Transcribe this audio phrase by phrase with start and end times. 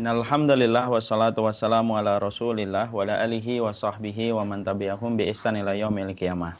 [0.00, 5.60] Innalhamdulillah wassalatu wassalamu ala rasulillah wa ala alihi wa sahbihi wa man tabi'ahum bi ihsan
[5.60, 6.56] ila yaumil qiyamah.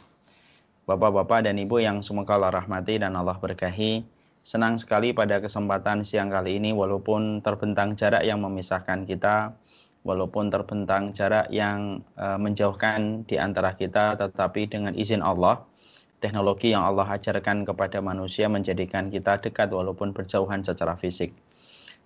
[0.85, 4.05] Bapak-bapak dan ibu yang semoga Allah rahmati dan Allah berkahi.
[4.45, 9.57] Senang sekali pada kesempatan siang kali ini walaupun terbentang jarak yang memisahkan kita,
[10.05, 15.65] walaupun terbentang jarak yang uh, menjauhkan di antara kita tetapi dengan izin Allah
[16.21, 21.33] teknologi yang Allah ajarkan kepada manusia menjadikan kita dekat walaupun berjauhan secara fisik.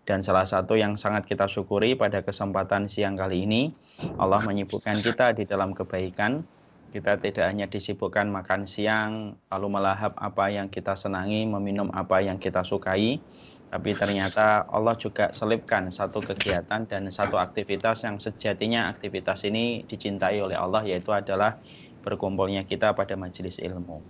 [0.05, 3.73] Dan salah satu yang sangat kita syukuri pada kesempatan siang kali ini,
[4.22, 6.45] Allah menyibukkan kita di dalam kebaikan.
[6.94, 12.38] Kita tidak hanya disibukkan makan siang, lalu melahap apa yang kita senangi, meminum apa yang
[12.40, 13.20] kita sukai,
[13.68, 20.40] tapi ternyata Allah juga selipkan satu kegiatan dan satu aktivitas yang sejatinya aktivitas ini dicintai
[20.40, 21.59] oleh Allah, yaitu adalah
[22.00, 24.06] berkumpulnya kita pada majelis ilmu.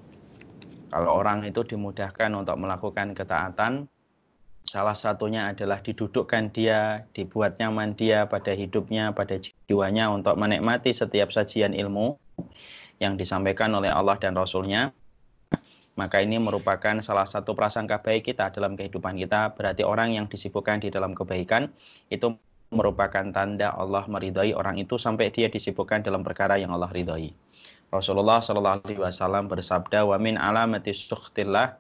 [0.92, 3.90] Kalau orang itu dimudahkan untuk melakukan ketaatan,
[4.66, 9.38] Salah satunya adalah didudukkan dia, dibuat nyaman dia pada hidupnya, pada
[9.70, 12.18] jiwanya untuk menikmati setiap sajian ilmu
[12.98, 14.90] yang disampaikan oleh Allah dan Rasulnya.
[15.96, 19.54] Maka ini merupakan salah satu prasangka baik kita dalam kehidupan kita.
[19.54, 21.70] Berarti orang yang disibukkan di dalam kebaikan
[22.10, 22.34] itu
[22.74, 27.32] merupakan tanda Allah meridhai orang itu sampai dia disibukkan dalam perkara yang Allah ridhai.
[27.94, 31.78] Rasulullah Shallallahu Alaihi Wasallam bersabda, "Wa min alamati sukhtillah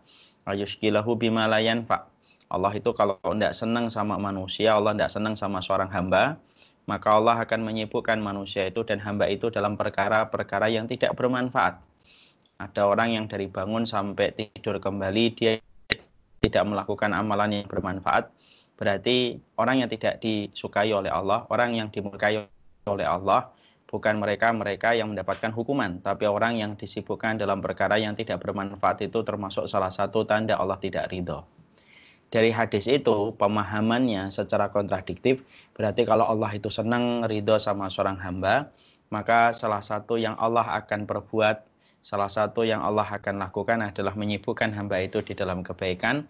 [0.47, 2.14] ayushkilahu bima la yanfa'
[2.45, 6.38] Allah itu kalau tidak senang sama manusia, Allah tidak senang sama seorang hamba,
[6.85, 11.81] maka Allah akan menyibukkan manusia itu dan hamba itu dalam perkara-perkara yang tidak bermanfaat.
[12.61, 15.57] Ada orang yang dari bangun sampai tidur kembali, dia
[16.39, 18.29] tidak melakukan amalan yang bermanfaat,
[18.77, 22.45] berarti orang yang tidak disukai oleh Allah, orang yang dimurkai
[22.85, 23.49] oleh Allah,
[23.89, 29.25] bukan mereka-mereka yang mendapatkan hukuman, tapi orang yang disibukkan dalam perkara yang tidak bermanfaat itu
[29.25, 31.64] termasuk salah satu tanda Allah tidak ridho
[32.36, 35.39] dari hadis itu pemahamannya secara kontradiktif
[35.71, 38.76] berarti kalau Allah itu senang ridho sama seorang hamba
[39.08, 41.64] maka salah satu yang Allah akan perbuat
[42.04, 46.27] salah satu yang Allah akan lakukan adalah menyibukkan hamba itu di dalam kebaikan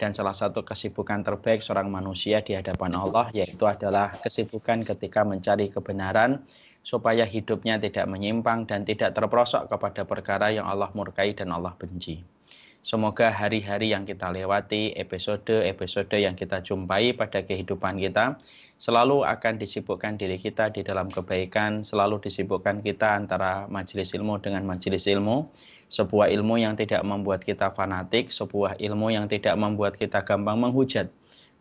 [0.00, 5.68] dan salah satu kesibukan terbaik seorang manusia di hadapan Allah yaitu adalah kesibukan ketika mencari
[5.68, 6.40] kebenaran
[6.80, 12.41] supaya hidupnya tidak menyimpang dan tidak terperosok kepada perkara yang Allah murkai dan Allah benci.
[12.82, 18.42] Semoga hari-hari yang kita lewati, episode-episode yang kita jumpai pada kehidupan kita,
[18.74, 24.66] selalu akan disibukkan diri kita di dalam kebaikan, selalu disibukkan kita antara majelis ilmu dengan
[24.66, 25.46] majelis ilmu,
[25.86, 31.06] sebuah ilmu yang tidak membuat kita fanatik, sebuah ilmu yang tidak membuat kita gampang menghujat,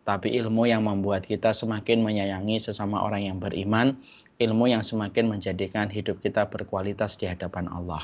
[0.02, 4.02] tapi ilmu yang membuat kita semakin menyayangi sesama orang yang beriman,
[4.42, 8.02] ilmu yang semakin menjadikan hidup kita berkualitas di hadapan Allah.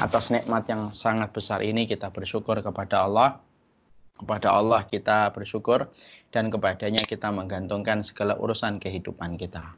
[0.00, 3.44] Atas nikmat yang sangat besar ini kita bersyukur kepada Allah.
[4.18, 5.86] Kepada Allah kita bersyukur
[6.34, 9.76] dan kepadanya kita menggantungkan segala urusan kehidupan kita.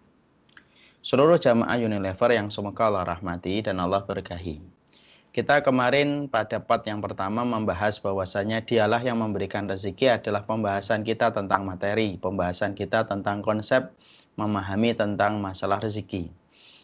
[1.05, 4.70] Seluruh jamaah Unilever yang semoga Allah rahmati dan Allah berkahi.
[5.31, 11.31] Kita kemarin pada part yang pertama membahas bahwasanya dialah yang memberikan rezeki adalah pembahasan kita
[11.31, 13.95] tentang materi, pembahasan kita tentang konsep
[14.35, 16.35] memahami tentang masalah rezeki.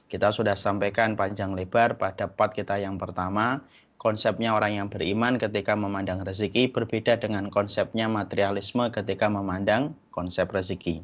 [0.07, 3.67] Kita sudah sampaikan panjang lebar pada part kita yang pertama,
[3.99, 11.03] konsepnya orang yang beriman ketika memandang rezeki berbeda dengan konsepnya materialisme ketika memandang konsep rezeki.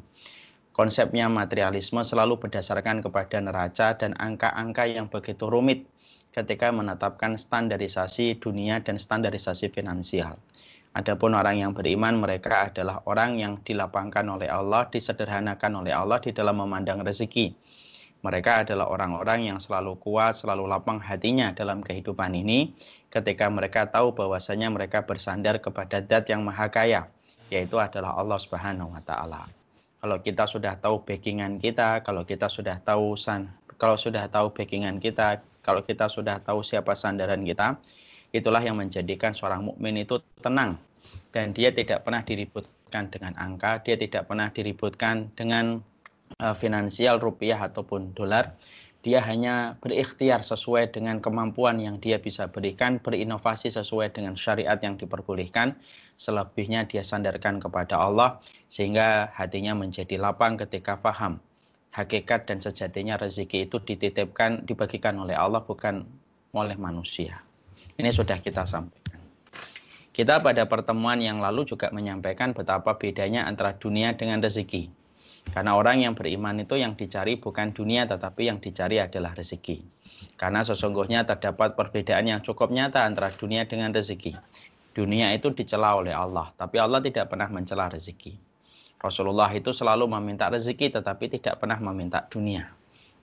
[0.71, 5.91] Konsepnya materialisme selalu berdasarkan kepada neraca dan angka-angka yang begitu rumit
[6.33, 10.35] ketika menetapkan standarisasi dunia dan standarisasi finansial.
[10.97, 16.33] Adapun orang yang beriman mereka adalah orang yang dilapangkan oleh Allah, disederhanakan oleh Allah di
[16.33, 17.53] dalam memandang rezeki
[18.23, 22.71] mereka adalah orang-orang yang selalu kuat, selalu lapang hatinya dalam kehidupan ini
[23.11, 27.11] ketika mereka tahu bahwasanya mereka bersandar kepada zat yang maha kaya,
[27.51, 29.51] yaitu adalah Allah Subhanahu wa taala.
[29.99, 35.03] Kalau kita sudah tahu backingan kita, kalau kita sudah tahu san, kalau sudah tahu backingan
[35.03, 37.79] kita, kalau kita sudah tahu siapa sandaran kita,
[38.35, 40.75] itulah yang menjadikan seorang mukmin itu tenang.
[41.31, 45.81] Dan dia tidak pernah diributkan dengan angka, dia tidak pernah diributkan dengan
[46.41, 48.57] Eh, finansial rupiah ataupun dolar,
[49.05, 54.97] dia hanya berikhtiar sesuai dengan kemampuan yang dia bisa berikan, berinovasi sesuai dengan syariat yang
[54.97, 55.77] diperbolehkan,
[56.17, 61.37] selebihnya dia sandarkan kepada Allah, sehingga hatinya menjadi lapang ketika paham
[61.93, 66.03] hakikat dan sejatinya rezeki itu dititipkan, dibagikan oleh Allah, bukan
[66.53, 67.41] oleh manusia.
[67.93, 69.21] Ini sudah kita sampaikan.
[70.13, 74.89] Kita pada pertemuan yang lalu juga menyampaikan betapa bedanya antara dunia dengan rezeki.
[75.49, 79.81] Karena orang yang beriman itu yang dicari bukan dunia tetapi yang dicari adalah rezeki.
[80.37, 84.37] Karena sesungguhnya terdapat perbedaan yang cukup nyata antara dunia dengan rezeki.
[84.93, 88.52] Dunia itu dicela oleh Allah, tapi Allah tidak pernah mencela rezeki.
[89.03, 92.71] Rasulullah itu selalu meminta rezeki tetapi tidak pernah meminta dunia.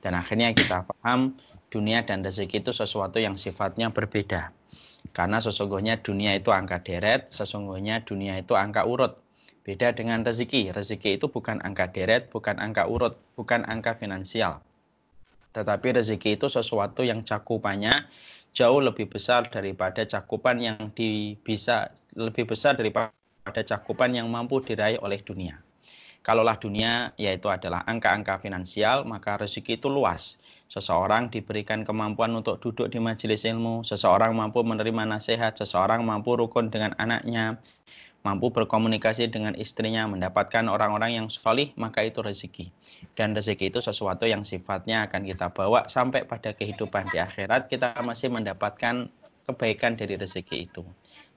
[0.05, 1.41] Dan akhirnya kita paham
[1.73, 4.53] dunia dan rezeki itu sesuatu yang sifatnya berbeda.
[5.17, 9.17] Karena sesungguhnya dunia itu angka deret, sesungguhnya dunia itu angka urut.
[9.65, 10.77] Beda dengan rezeki.
[10.77, 14.61] Rezeki itu bukan angka deret, bukan angka urut, bukan angka finansial.
[15.56, 17.93] Tetapi rezeki itu sesuatu yang cakupannya
[18.53, 25.00] jauh lebih besar daripada cakupan yang di, bisa lebih besar daripada cakupan yang mampu diraih
[25.00, 25.70] oleh dunia.
[26.21, 30.37] Kalaulah dunia yaitu adalah angka-angka finansial, maka rezeki itu luas.
[30.69, 36.69] Seseorang diberikan kemampuan untuk duduk di majelis ilmu, seseorang mampu menerima nasihat, seseorang mampu rukun
[36.69, 37.57] dengan anaknya,
[38.21, 42.69] mampu berkomunikasi dengan istrinya, mendapatkan orang-orang yang solih, maka itu rezeki.
[43.17, 47.97] Dan rezeki itu sesuatu yang sifatnya akan kita bawa sampai pada kehidupan di akhirat, kita
[48.05, 49.09] masih mendapatkan
[49.49, 50.85] kebaikan dari rezeki itu.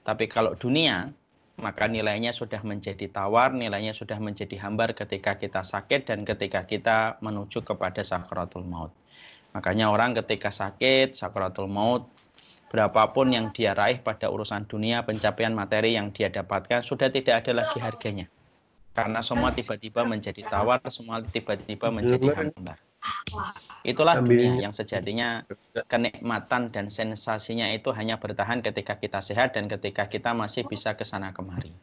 [0.04, 1.08] Tapi kalau dunia,
[1.54, 7.18] maka nilainya sudah menjadi tawar, nilainya sudah menjadi hambar ketika kita sakit dan ketika kita
[7.22, 8.90] menuju kepada sakratul maut.
[9.54, 12.10] Makanya orang ketika sakit, sakratul maut,
[12.74, 17.62] berapapun yang dia raih pada urusan dunia, pencapaian materi yang dia dapatkan, sudah tidak ada
[17.62, 18.26] lagi harganya.
[18.94, 22.78] Karena semua tiba-tiba menjadi tawar, semua tiba-tiba menjadi hambar.
[23.84, 25.44] Itulah dunia yang sejatinya
[25.90, 31.04] kenikmatan dan sensasinya itu hanya bertahan ketika kita sehat dan ketika kita masih bisa ke
[31.04, 31.74] sana kemari.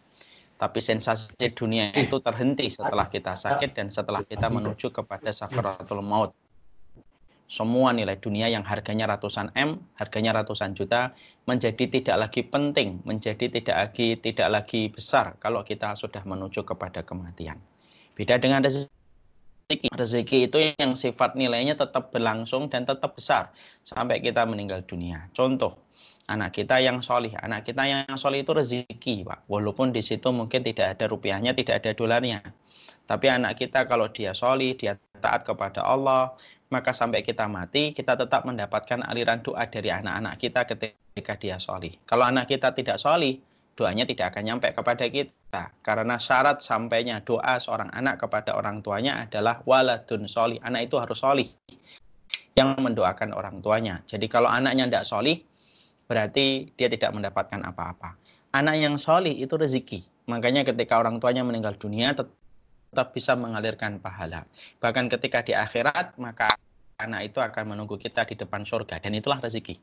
[0.58, 6.34] Tapi sensasi dunia itu terhenti setelah kita sakit dan setelah kita menuju kepada sakaratul maut.
[7.52, 11.12] Semua nilai dunia yang harganya ratusan M, harganya ratusan juta,
[11.44, 17.04] menjadi tidak lagi penting, menjadi tidak lagi tidak lagi besar kalau kita sudah menuju kepada
[17.04, 17.60] kematian.
[18.16, 18.64] Beda dengan
[19.72, 19.88] rezeki.
[19.96, 23.56] Rezeki itu yang sifat nilainya tetap berlangsung dan tetap besar
[23.88, 25.32] sampai kita meninggal dunia.
[25.32, 25.80] Contoh,
[26.28, 27.32] anak kita yang solih.
[27.40, 29.40] Anak kita yang solih itu rezeki, Pak.
[29.48, 32.40] Walaupun di situ mungkin tidak ada rupiahnya, tidak ada dolarnya.
[33.08, 36.36] Tapi anak kita kalau dia solih, dia taat kepada Allah,
[36.72, 41.92] maka sampai kita mati, kita tetap mendapatkan aliran doa dari anak-anak kita ketika dia solih.
[42.08, 43.44] Kalau anak kita tidak solih,
[43.82, 45.74] doanya tidak akan nyampe kepada kita.
[45.82, 50.62] Karena syarat sampainya doa seorang anak kepada orang tuanya adalah waladun soli.
[50.62, 51.50] Anak itu harus soli
[52.54, 54.06] yang mendoakan orang tuanya.
[54.06, 55.42] Jadi kalau anaknya tidak soli,
[56.06, 58.22] berarti dia tidak mendapatkan apa-apa.
[58.54, 60.30] Anak yang soli itu rezeki.
[60.30, 64.46] Makanya ketika orang tuanya meninggal dunia tetap bisa mengalirkan pahala.
[64.78, 66.54] Bahkan ketika di akhirat, maka
[67.02, 69.02] anak itu akan menunggu kita di depan surga.
[69.02, 69.74] Dan itulah rezeki.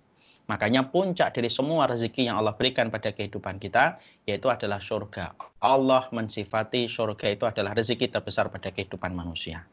[0.49, 5.37] Makanya puncak dari semua rezeki yang Allah berikan pada kehidupan kita, yaitu adalah surga.
[5.61, 9.69] Allah mensifati surga itu adalah rezeki terbesar pada kehidupan manusia.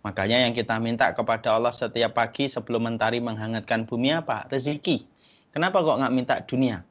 [0.00, 4.48] Makanya yang kita minta kepada Allah setiap pagi sebelum mentari menghangatkan bumi apa?
[4.48, 5.04] Rezeki.
[5.52, 6.84] Kenapa kok nggak minta dunia?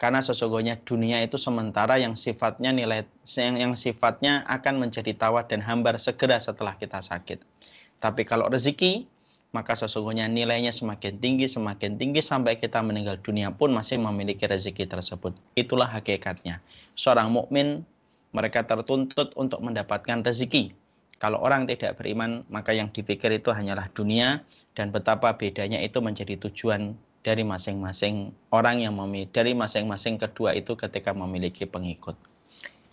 [0.00, 3.04] Karena sesungguhnya dunia itu sementara yang sifatnya nilai
[3.36, 7.42] yang, yang sifatnya akan menjadi tawar dan hambar segera setelah kita sakit.
[7.98, 9.17] Tapi kalau rezeki
[9.48, 14.84] maka sesungguhnya nilainya semakin tinggi, semakin tinggi sampai kita meninggal dunia pun masih memiliki rezeki
[14.84, 15.32] tersebut.
[15.56, 16.60] Itulah hakikatnya.
[16.92, 17.80] Seorang mukmin
[18.36, 20.76] mereka tertuntut untuk mendapatkan rezeki.
[21.18, 24.44] Kalau orang tidak beriman, maka yang dipikir itu hanyalah dunia
[24.76, 30.78] dan betapa bedanya itu menjadi tujuan dari masing-masing orang yang memiliki dari masing-masing kedua itu
[30.78, 32.14] ketika memiliki pengikut.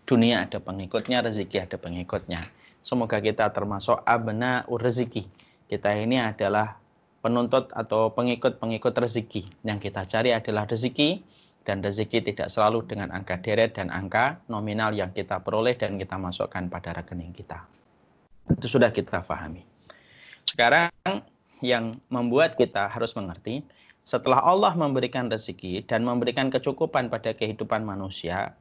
[0.08, 2.42] Dunia ada pengikutnya, rezeki ada pengikutnya.
[2.82, 5.26] Semoga kita termasuk abna rezeki
[5.66, 6.78] kita ini adalah
[7.26, 9.66] penuntut atau pengikut-pengikut rezeki.
[9.66, 11.26] Yang kita cari adalah rezeki
[11.66, 16.22] dan rezeki tidak selalu dengan angka deret dan angka nominal yang kita peroleh dan kita
[16.22, 17.66] masukkan pada rekening kita.
[18.46, 19.66] Itu sudah kita pahami.
[20.46, 20.94] Sekarang
[21.66, 23.66] yang membuat kita harus mengerti,
[24.06, 28.54] setelah Allah memberikan rezeki dan memberikan kecukupan pada kehidupan manusia,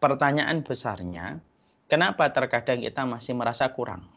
[0.00, 1.44] pertanyaan besarnya,
[1.92, 4.08] kenapa terkadang kita masih merasa kurang?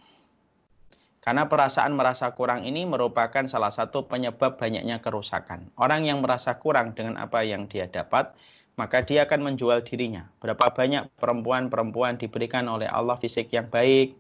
[1.22, 5.70] Karena perasaan merasa kurang ini merupakan salah satu penyebab banyaknya kerusakan.
[5.78, 8.34] Orang yang merasa kurang dengan apa yang dia dapat,
[8.74, 10.26] maka dia akan menjual dirinya.
[10.42, 14.18] Berapa banyak perempuan-perempuan diberikan oleh Allah fisik yang baik,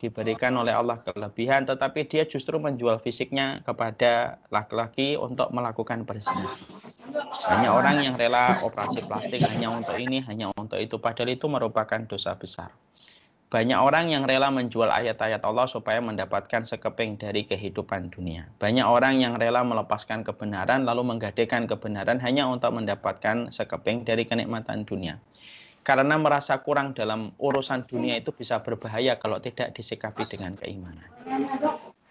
[0.00, 6.56] diberikan oleh Allah kelebihan, tetapi dia justru menjual fisiknya kepada laki-laki untuk melakukan perzinahan.
[7.52, 12.00] Hanya orang yang rela operasi plastik hanya untuk ini, hanya untuk itu, padahal itu merupakan
[12.08, 12.72] dosa besar.
[13.48, 18.44] Banyak orang yang rela menjual ayat-ayat Allah supaya mendapatkan sekeping dari kehidupan dunia.
[18.60, 24.84] Banyak orang yang rela melepaskan kebenaran lalu menggadekan kebenaran hanya untuk mendapatkan sekeping dari kenikmatan
[24.84, 25.16] dunia.
[25.80, 31.08] Karena merasa kurang dalam urusan dunia itu bisa berbahaya kalau tidak disikapi dengan keimanan.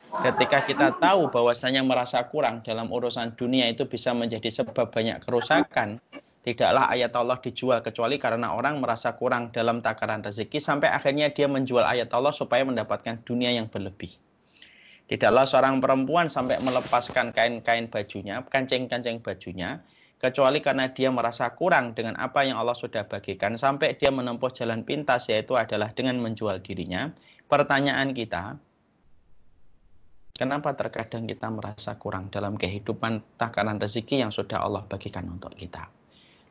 [0.10, 6.02] Ketika kita tahu bahwasanya merasa kurang dalam urusan dunia itu bisa menjadi sebab banyak kerusakan,
[6.48, 11.44] Tidaklah ayat Allah dijual kecuali karena orang merasa kurang dalam takaran rezeki sampai akhirnya dia
[11.44, 14.16] menjual ayat Allah supaya mendapatkan dunia yang berlebih.
[15.12, 19.84] Tidaklah seorang perempuan sampai melepaskan kain-kain bajunya, kancing-kancing bajunya,
[20.24, 24.88] kecuali karena dia merasa kurang dengan apa yang Allah sudah bagikan sampai dia menempuh jalan
[24.88, 27.12] pintas yaitu adalah dengan menjual dirinya.
[27.52, 28.56] Pertanyaan kita,
[30.32, 35.97] kenapa terkadang kita merasa kurang dalam kehidupan takaran rezeki yang sudah Allah bagikan untuk kita?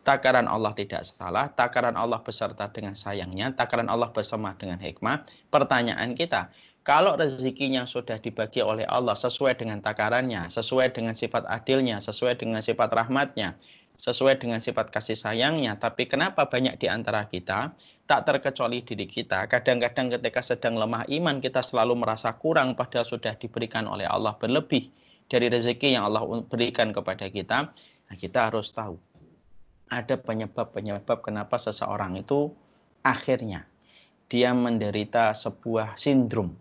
[0.07, 5.27] Takaran Allah tidak salah, takaran Allah beserta dengan sayangnya, takaran Allah bersama dengan hikmah.
[5.51, 6.55] Pertanyaan kita,
[6.87, 12.63] kalau rezekinya sudah dibagi oleh Allah sesuai dengan takarannya, sesuai dengan sifat adilnya, sesuai dengan
[12.63, 13.59] sifat rahmatnya,
[13.99, 15.75] sesuai dengan sifat kasih sayangnya.
[15.75, 17.75] Tapi kenapa banyak di antara kita,
[18.07, 23.35] tak terkecuali diri kita, kadang-kadang ketika sedang lemah iman, kita selalu merasa kurang padahal sudah
[23.35, 24.87] diberikan oleh Allah berlebih
[25.27, 27.75] dari rezeki yang Allah berikan kepada kita.
[28.07, 28.95] Nah, kita harus tahu
[29.87, 32.51] ada penyebab-penyebab kenapa seseorang itu
[33.07, 33.71] akhirnya
[34.27, 36.55] dia menderita sebuah sindrom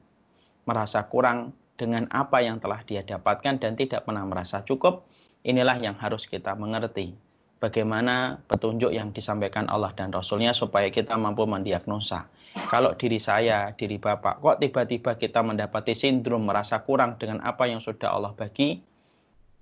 [0.65, 5.05] merasa kurang dengan apa yang telah dia dapatkan dan tidak pernah merasa cukup.
[5.45, 7.13] Inilah yang harus kita mengerti.
[7.61, 12.27] Bagaimana petunjuk yang disampaikan Allah dan Rasulnya supaya kita mampu mendiagnosa.
[12.67, 17.79] Kalau diri saya, diri Bapak kok tiba-tiba kita mendapati sindrom merasa kurang dengan apa yang
[17.79, 18.79] sudah Allah bagi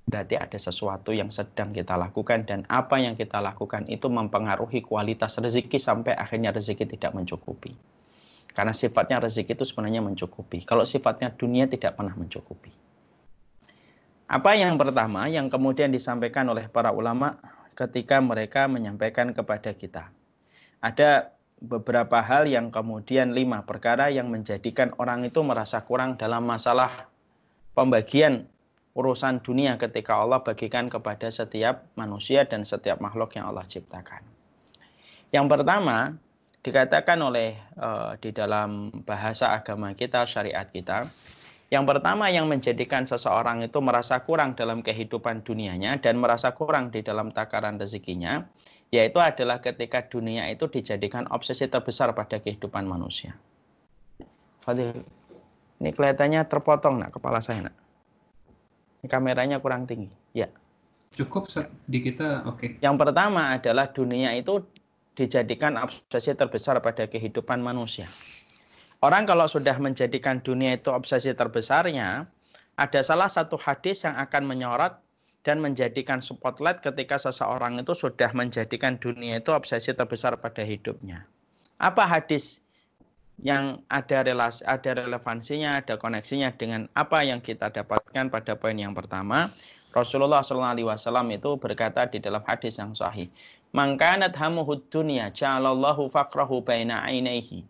[0.04, 5.40] berarti ada sesuatu yang sedang kita lakukan dan apa yang kita lakukan itu mempengaruhi kualitas
[5.40, 7.74] rezeki sampai akhirnya rezeki tidak mencukupi.
[8.54, 10.62] Karena sifatnya rezeki itu sebenarnya mencukupi.
[10.62, 12.70] Kalau sifatnya dunia tidak pernah mencukupi.
[14.30, 17.38] Apa yang pertama yang kemudian disampaikan oleh para ulama
[17.74, 20.14] ketika mereka menyampaikan kepada kita.
[20.84, 21.34] Ada
[21.64, 27.08] beberapa hal yang kemudian lima perkara yang menjadikan orang itu merasa kurang dalam masalah
[27.74, 28.46] pembagian
[28.94, 34.22] urusan dunia ketika Allah bagikan kepada setiap manusia dan setiap makhluk yang Allah ciptakan.
[35.34, 36.14] Yang pertama,
[36.62, 41.10] dikatakan oleh uh, di dalam bahasa agama kita, syariat kita,
[41.74, 47.02] yang pertama yang menjadikan seseorang itu merasa kurang dalam kehidupan dunianya dan merasa kurang di
[47.02, 48.46] dalam takaran rezekinya,
[48.94, 53.34] yaitu adalah ketika dunia itu dijadikan obsesi terbesar pada kehidupan manusia.
[54.62, 55.02] Fadil,
[55.82, 57.83] ini kelihatannya terpotong nak kepala saya nak
[59.08, 60.12] kameranya kurang tinggi.
[60.32, 60.48] Ya.
[61.14, 61.46] Cukup
[61.86, 62.58] di kita, oke.
[62.58, 62.70] Okay.
[62.82, 64.66] Yang pertama adalah dunia itu
[65.14, 68.10] dijadikan obsesi terbesar pada kehidupan manusia.
[69.04, 72.26] Orang kalau sudah menjadikan dunia itu obsesi terbesarnya,
[72.80, 74.98] ada salah satu hadis yang akan menyorot
[75.44, 81.28] dan menjadikan spotlight ketika seseorang itu sudah menjadikan dunia itu obsesi terbesar pada hidupnya.
[81.78, 82.63] Apa hadis
[83.42, 88.94] yang ada relasi, ada relevansinya, ada koneksinya dengan apa yang kita dapatkan pada poin yang
[88.94, 89.50] pertama.
[89.94, 93.30] Rasulullah SAW itu berkata di dalam hadis yang sahih,
[93.78, 97.62] "Mangkanat hamuhud dunya ja'alallahu faqrahu baina ainaihi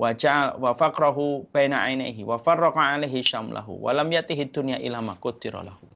[0.00, 0.16] wa
[0.56, 5.89] wa faqrahu baina ainaihi wa farraqa alaihi syamlahu wa lam yatihi dunya ila ma lahu."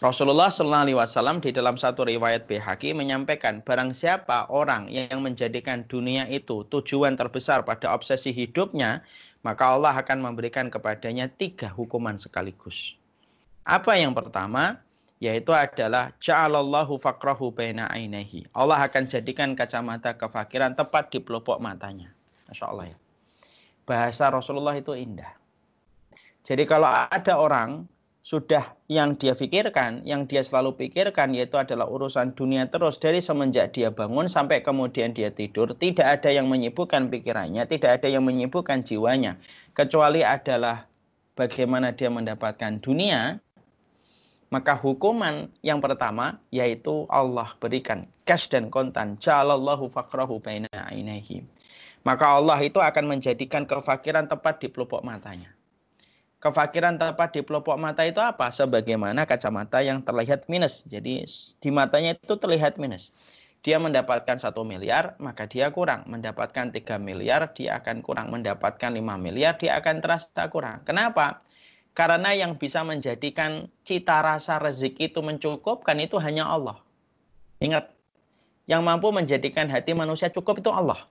[0.00, 5.84] Rasulullah Sallallahu Alaihi Wasallam di dalam satu riwayat BHQ menyampaikan barang siapa orang yang menjadikan
[5.92, 9.04] dunia itu tujuan terbesar pada obsesi hidupnya,
[9.44, 12.96] maka Allah akan memberikan kepadanya tiga hukuman sekaligus.
[13.68, 14.80] Apa yang pertama?
[15.20, 18.48] Yaitu adalah ja'alallahu faqrahu baina ainihi.
[18.56, 22.08] Allah akan jadikan kacamata kefakiran tepat di pelupuk matanya.
[22.48, 22.98] Masya Allah ya.
[23.84, 25.36] Bahasa Rasulullah itu indah.
[26.40, 27.84] Jadi kalau ada orang
[28.30, 33.74] sudah yang dia pikirkan, yang dia selalu pikirkan yaitu adalah urusan dunia terus dari semenjak
[33.74, 38.86] dia bangun sampai kemudian dia tidur, tidak ada yang menyibukkan pikirannya, tidak ada yang menyibukkan
[38.86, 39.34] jiwanya,
[39.74, 40.86] kecuali adalah
[41.34, 43.42] bagaimana dia mendapatkan dunia,
[44.54, 49.18] maka hukuman yang pertama yaitu Allah berikan cash dan kontan.
[49.18, 51.42] Ja'alallahu faqrahu baina ainihi.
[52.06, 55.50] Maka Allah itu akan menjadikan kefakiran tepat di pelupuk matanya.
[56.40, 58.48] Kefakiran tepat di pelupuk mata itu apa?
[58.48, 60.88] Sebagaimana kacamata yang terlihat minus.
[60.88, 61.28] Jadi
[61.60, 63.12] di matanya itu terlihat minus.
[63.60, 66.08] Dia mendapatkan satu miliar, maka dia kurang.
[66.08, 68.32] Mendapatkan 3 miliar, dia akan kurang.
[68.32, 70.80] Mendapatkan 5 miliar, dia akan terasa kurang.
[70.88, 71.44] Kenapa?
[71.92, 76.80] Karena yang bisa menjadikan cita rasa rezeki itu mencukupkan itu hanya Allah.
[77.60, 77.92] Ingat,
[78.64, 81.09] yang mampu menjadikan hati manusia cukup itu Allah.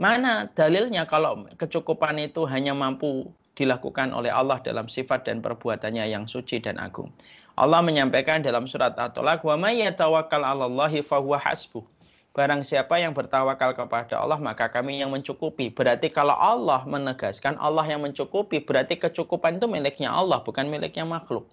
[0.00, 6.24] Mana dalilnya kalau kecukupan itu hanya mampu dilakukan oleh Allah dalam sifat dan perbuatannya yang
[6.24, 7.12] suci dan agung.
[7.52, 11.84] Allah menyampaikan dalam surat At-Talaq, "Wa may yatawakkal 'alallahi fahuwa hasbuh."
[12.32, 15.68] Barang siapa yang bertawakal kepada Allah, maka kami yang mencukupi.
[15.68, 21.44] Berarti kalau Allah menegaskan Allah yang mencukupi, berarti kecukupan itu miliknya Allah, bukan miliknya makhluk.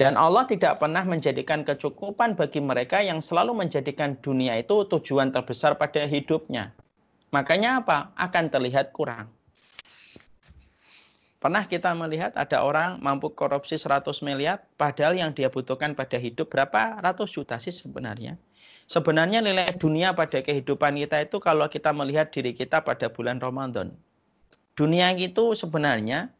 [0.00, 5.76] Dan Allah tidak pernah menjadikan kecukupan bagi mereka yang selalu menjadikan dunia itu tujuan terbesar
[5.76, 6.72] pada hidupnya.
[7.36, 8.08] Makanya apa?
[8.16, 9.28] Akan terlihat kurang.
[11.36, 16.48] Pernah kita melihat ada orang mampu korupsi 100 miliar, padahal yang dia butuhkan pada hidup
[16.48, 18.40] berapa ratus juta sih sebenarnya.
[18.88, 23.92] Sebenarnya nilai dunia pada kehidupan kita itu kalau kita melihat diri kita pada bulan Ramadan.
[24.72, 26.32] Dunia itu sebenarnya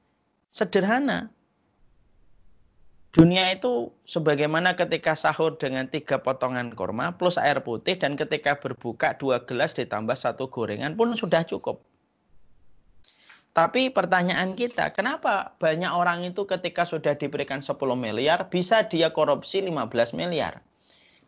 [0.49, 1.29] sederhana,
[3.11, 9.19] Dunia itu sebagaimana ketika sahur dengan tiga potongan kurma plus air putih dan ketika berbuka
[9.19, 11.83] dua gelas ditambah satu gorengan pun sudah cukup.
[13.51, 19.59] Tapi pertanyaan kita, kenapa banyak orang itu ketika sudah diberikan 10 miliar bisa dia korupsi
[19.59, 20.63] 15 miliar?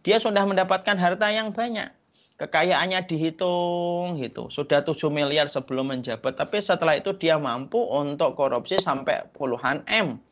[0.07, 1.91] Dia sudah mendapatkan harta yang banyak.
[2.39, 4.47] Kekayaannya dihitung gitu.
[4.55, 10.23] Sudah 7 miliar sebelum menjabat, tapi setelah itu dia mampu untuk korupsi sampai puluhan M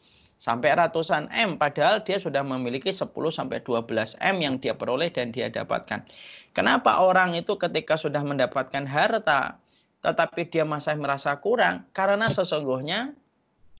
[0.40, 5.30] sampai ratusan M padahal dia sudah memiliki 10 sampai 12 M yang dia peroleh dan
[5.36, 6.08] dia dapatkan.
[6.56, 9.60] Kenapa orang itu ketika sudah mendapatkan harta
[10.00, 11.84] tetapi dia masih merasa kurang?
[11.92, 13.12] Karena sesungguhnya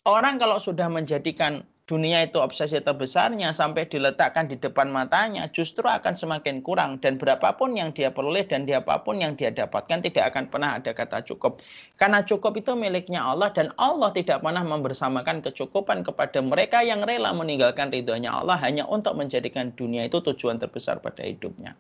[0.05, 6.14] orang kalau sudah menjadikan dunia itu obsesi terbesarnya sampai diletakkan di depan matanya justru akan
[6.14, 7.02] semakin kurang.
[7.02, 10.78] Dan berapapun yang dia peroleh dan dia apa pun yang dia dapatkan tidak akan pernah
[10.78, 11.59] ada kata cukup.
[11.99, 17.35] Karena cukup itu miliknya Allah dan Allah tidak pernah membersamakan kecukupan kepada mereka yang rela
[17.35, 21.75] meninggalkan ridhonya Allah hanya untuk menjadikan dunia itu tujuan terbesar pada hidupnya.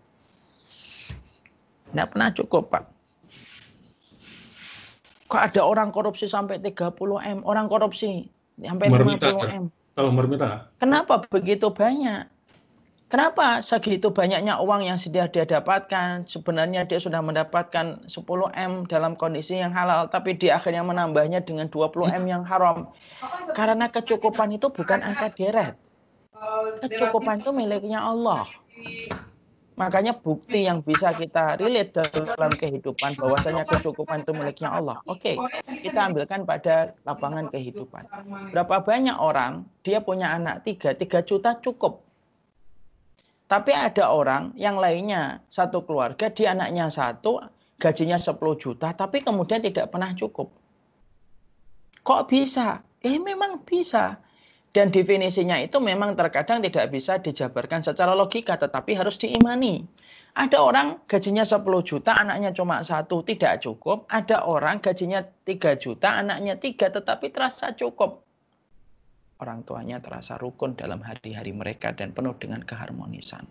[1.94, 2.84] Tidak pernah cukup Pak.
[5.30, 7.46] Kok ada orang korupsi sampai 30 M?
[7.46, 8.26] Orang korupsi
[8.58, 9.70] sampai 50 M
[10.40, 10.64] kalau.
[10.80, 12.30] Kenapa begitu banyak?
[13.10, 16.30] Kenapa segitu banyaknya uang yang sudah dia dapatkan?
[16.30, 18.06] Sebenarnya dia sudah mendapatkan 10
[18.54, 22.86] M dalam kondisi yang halal, tapi dia akhirnya menambahnya dengan 20 M yang haram.
[23.58, 25.74] Karena kecukupan itu bukan angka deret.
[26.86, 28.46] Kecukupan itu miliknya Allah.
[29.80, 35.00] Makanya bukti yang bisa kita relate dalam kehidupan bahwasanya kecukupan itu miliknya Allah.
[35.08, 38.04] Oke, okay, kita ambilkan pada lapangan kehidupan.
[38.52, 42.04] Berapa banyak orang dia punya anak tiga, tiga juta cukup.
[43.48, 47.40] Tapi ada orang yang lainnya satu keluarga, dia anaknya satu,
[47.80, 50.52] gajinya 10 juta, tapi kemudian tidak pernah cukup.
[52.04, 52.84] Kok bisa?
[53.00, 54.20] Eh memang bisa.
[54.70, 59.82] Dan definisinya itu memang terkadang tidak bisa dijabarkan secara logika, tetapi harus diimani.
[60.38, 64.06] Ada orang gajinya 10 juta, anaknya cuma satu, tidak cukup.
[64.06, 68.22] Ada orang gajinya 3 juta, anaknya tiga, tetapi terasa cukup.
[69.42, 73.42] Orang tuanya terasa rukun dalam hari-hari mereka dan penuh dengan keharmonisan.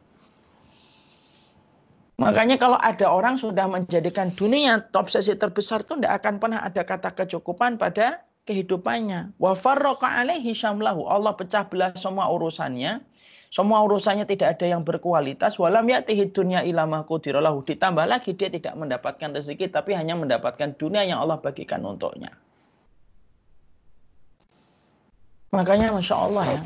[2.20, 6.84] Makanya kalau ada orang sudah menjadikan dunia top sesi terbesar itu tidak akan pernah ada
[6.84, 9.38] kata kecukupan pada kehidupannya.
[9.38, 11.06] Wa farraqa alaihi syamlahu.
[11.06, 13.06] Allah pecah belah semua urusannya.
[13.50, 15.58] Semua urusannya tidak ada yang berkualitas.
[15.62, 17.62] Walam ya'tihi dunya ilama qudiralahu.
[17.66, 22.34] Ditambah lagi dia tidak mendapatkan rezeki tapi hanya mendapatkan dunia yang Allah bagikan untuknya.
[25.50, 26.62] Makanya Masya Allah ya.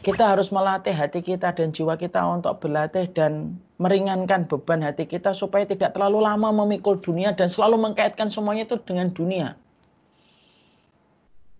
[0.00, 5.36] Kita harus melatih hati kita dan jiwa kita untuk berlatih dan meringankan beban hati kita
[5.36, 9.58] supaya tidak terlalu lama memikul dunia dan selalu mengkaitkan semuanya itu dengan dunia.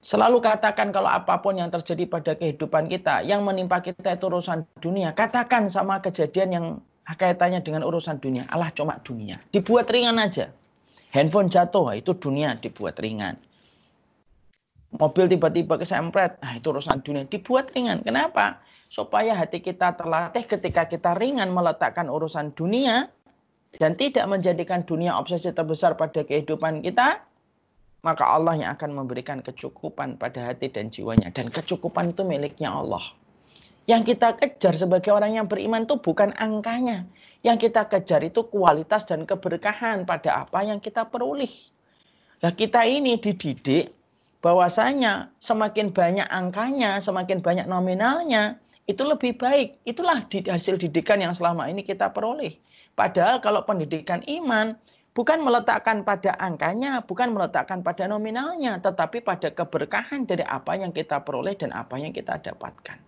[0.01, 4.65] Selalu katakan kalau apa pun yang terjadi pada kehidupan kita, yang menimpa kita itu urusan
[4.81, 5.13] dunia.
[5.13, 6.67] Katakan sama kejadian yang
[7.05, 8.49] kaitannya dengan urusan dunia.
[8.49, 9.37] Allah cuma dunia.
[9.53, 10.49] Dibuat ringan aja.
[11.13, 13.37] Handphone jatuh, itu dunia dibuat ringan.
[14.97, 17.29] Mobil tiba-tiba kesempret, nah itu urusan dunia.
[17.29, 18.01] Dibuat ringan.
[18.01, 18.57] Kenapa?
[18.89, 23.13] Supaya hati kita terlatih ketika kita ringan meletakkan urusan dunia
[23.77, 27.23] dan tidak menjadikan dunia obsesi terbesar pada kehidupan kita,
[28.01, 31.29] maka Allah yang akan memberikan kecukupan pada hati dan jiwanya.
[31.33, 33.03] Dan kecukupan itu miliknya Allah.
[33.85, 37.05] Yang kita kejar sebagai orang yang beriman itu bukan angkanya.
[37.41, 41.51] Yang kita kejar itu kualitas dan keberkahan pada apa yang kita peroleh.
[42.41, 43.93] Nah kita ini dididik
[44.41, 48.57] bahwasanya semakin banyak angkanya, semakin banyak nominalnya,
[48.89, 49.77] itu lebih baik.
[49.85, 52.57] Itulah hasil didikan yang selama ini kita peroleh.
[52.97, 54.75] Padahal kalau pendidikan iman,
[55.11, 61.23] bukan meletakkan pada angkanya, bukan meletakkan pada nominalnya, tetapi pada keberkahan dari apa yang kita
[61.27, 62.99] peroleh dan apa yang kita dapatkan.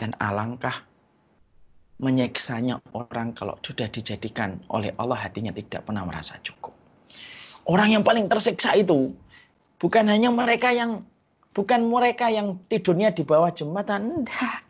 [0.00, 0.88] Dan alangkah
[2.00, 6.72] menyeksanya orang kalau sudah dijadikan oleh Allah hatinya tidak pernah merasa cukup.
[7.68, 9.12] Orang yang paling tersiksa itu
[9.76, 11.04] bukan hanya mereka yang
[11.52, 14.69] bukan mereka yang tidurnya di bawah jembatan, enggak.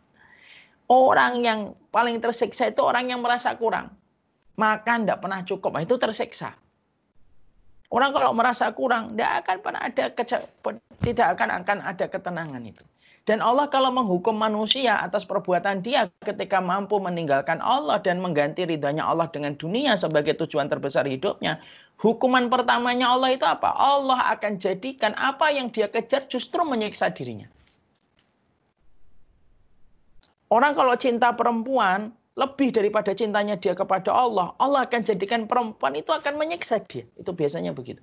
[0.90, 3.94] Orang yang paling tersiksa itu orang yang merasa kurang.
[4.59, 6.59] Makan tidak pernah cukup, nah, itu tersiksa.
[7.90, 10.05] Orang kalau merasa kurang, tidak akan pernah ada
[11.03, 12.83] tidak akan akan ada ketenangan itu.
[13.29, 19.07] Dan Allah kalau menghukum manusia atas perbuatan dia ketika mampu meninggalkan Allah dan mengganti ridhanya
[19.07, 21.62] Allah dengan dunia sebagai tujuan terbesar hidupnya.
[22.00, 23.76] Hukuman pertamanya Allah itu apa?
[23.76, 27.46] Allah akan jadikan apa yang dia kejar justru menyiksa dirinya.
[30.50, 36.10] Orang kalau cinta perempuan lebih daripada cintanya dia kepada Allah, Allah akan jadikan perempuan itu
[36.10, 37.06] akan menyiksa dia.
[37.14, 38.02] Itu biasanya begitu.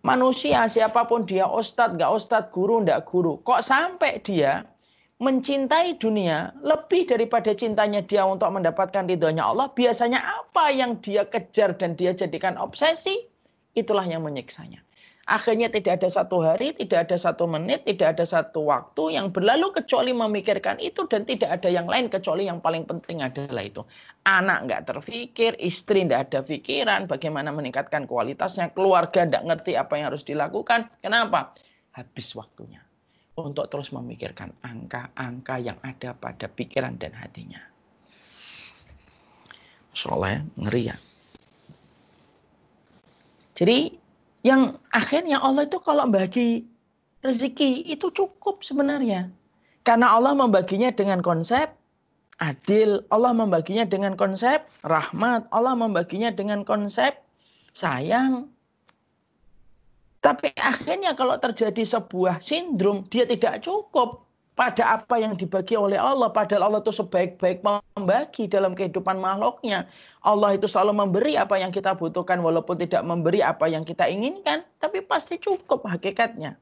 [0.00, 3.36] Manusia siapa pun dia, ustadz, gak ustadz, guru, gak guru.
[3.44, 4.64] Kok sampai dia
[5.20, 11.76] mencintai dunia lebih daripada cintanya dia untuk mendapatkan ridhonya Allah, biasanya apa yang dia kejar
[11.76, 13.28] dan dia jadikan obsesi,
[13.76, 14.80] itulah yang menyiksanya.
[15.30, 19.70] Akhirnya tidak ada satu hari, tidak ada satu menit, tidak ada satu waktu yang berlalu
[19.70, 23.86] kecuali memikirkan itu dan tidak ada yang lain kecuali yang paling penting adalah itu.
[24.26, 30.10] Anak nggak terfikir, istri nggak ada pikiran, bagaimana meningkatkan kualitasnya, keluarga nggak ngerti apa yang
[30.10, 30.90] harus dilakukan.
[30.98, 31.54] Kenapa?
[31.94, 32.82] Habis waktunya
[33.38, 37.62] untuk terus memikirkan angka-angka yang ada pada pikiran dan hatinya.
[39.94, 40.96] Soalnya ngeri ya.
[43.54, 43.99] Jadi
[44.40, 46.64] yang akhirnya Allah itu kalau bagi
[47.20, 49.28] rezeki itu cukup sebenarnya.
[49.84, 51.72] Karena Allah membaginya dengan konsep
[52.40, 57.16] adil, Allah membaginya dengan konsep rahmat, Allah membaginya dengan konsep
[57.76, 58.48] sayang.
[60.20, 64.24] Tapi akhirnya kalau terjadi sebuah sindrom, dia tidak cukup
[64.60, 66.28] pada apa yang dibagi oleh Allah.
[66.28, 69.88] Padahal Allah itu sebaik-baik membagi dalam kehidupan makhluknya.
[70.20, 74.60] Allah itu selalu memberi apa yang kita butuhkan walaupun tidak memberi apa yang kita inginkan.
[74.76, 76.60] Tapi pasti cukup hakikatnya.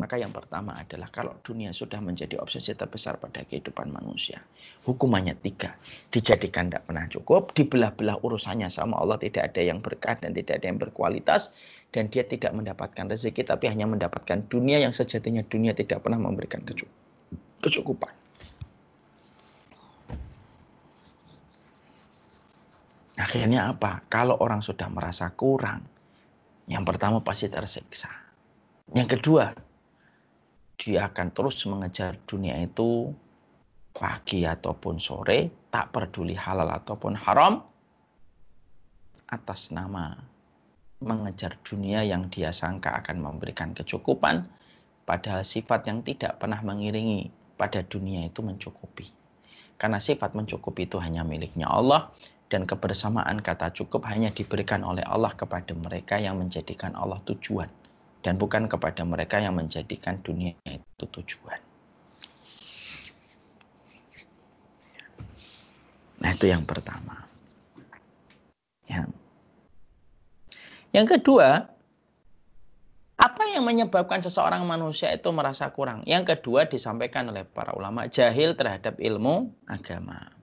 [0.00, 4.40] Maka yang pertama adalah kalau dunia sudah menjadi obsesi terbesar pada kehidupan manusia.
[4.88, 5.76] Hukumannya tiga.
[6.08, 7.52] Dijadikan tidak pernah cukup.
[7.52, 9.20] Dibelah-belah urusannya sama Allah.
[9.20, 11.52] Tidak ada yang berkah dan tidak ada yang berkualitas.
[11.92, 16.64] Dan dia tidak mendapatkan rezeki tapi hanya mendapatkan dunia yang sejatinya dunia tidak pernah memberikan
[16.64, 17.07] kecukupan
[17.58, 18.14] kecukupan.
[23.18, 24.06] Akhirnya apa?
[24.06, 25.82] Kalau orang sudah merasa kurang,
[26.70, 28.08] yang pertama pasti tersiksa.
[28.94, 29.50] Yang kedua,
[30.78, 33.10] dia akan terus mengejar dunia itu
[33.90, 37.58] pagi ataupun sore, tak peduli halal ataupun haram,
[39.26, 40.14] atas nama
[41.02, 44.46] mengejar dunia yang dia sangka akan memberikan kecukupan,
[45.02, 49.10] padahal sifat yang tidak pernah mengiringi pada dunia itu mencukupi.
[49.74, 52.14] Karena sifat mencukupi itu hanya miliknya Allah
[52.48, 57.68] dan kebersamaan kata cukup hanya diberikan oleh Allah kepada mereka yang menjadikan Allah tujuan
[58.22, 61.60] dan bukan kepada mereka yang menjadikan dunia itu tujuan.
[66.18, 67.14] Nah, itu yang pertama.
[68.90, 69.14] Yang
[70.90, 71.68] yang kedua,
[73.38, 76.02] apa yang menyebabkan seseorang manusia itu merasa kurang?
[76.02, 80.34] Yang kedua disampaikan oleh para ulama, jahil terhadap ilmu agama.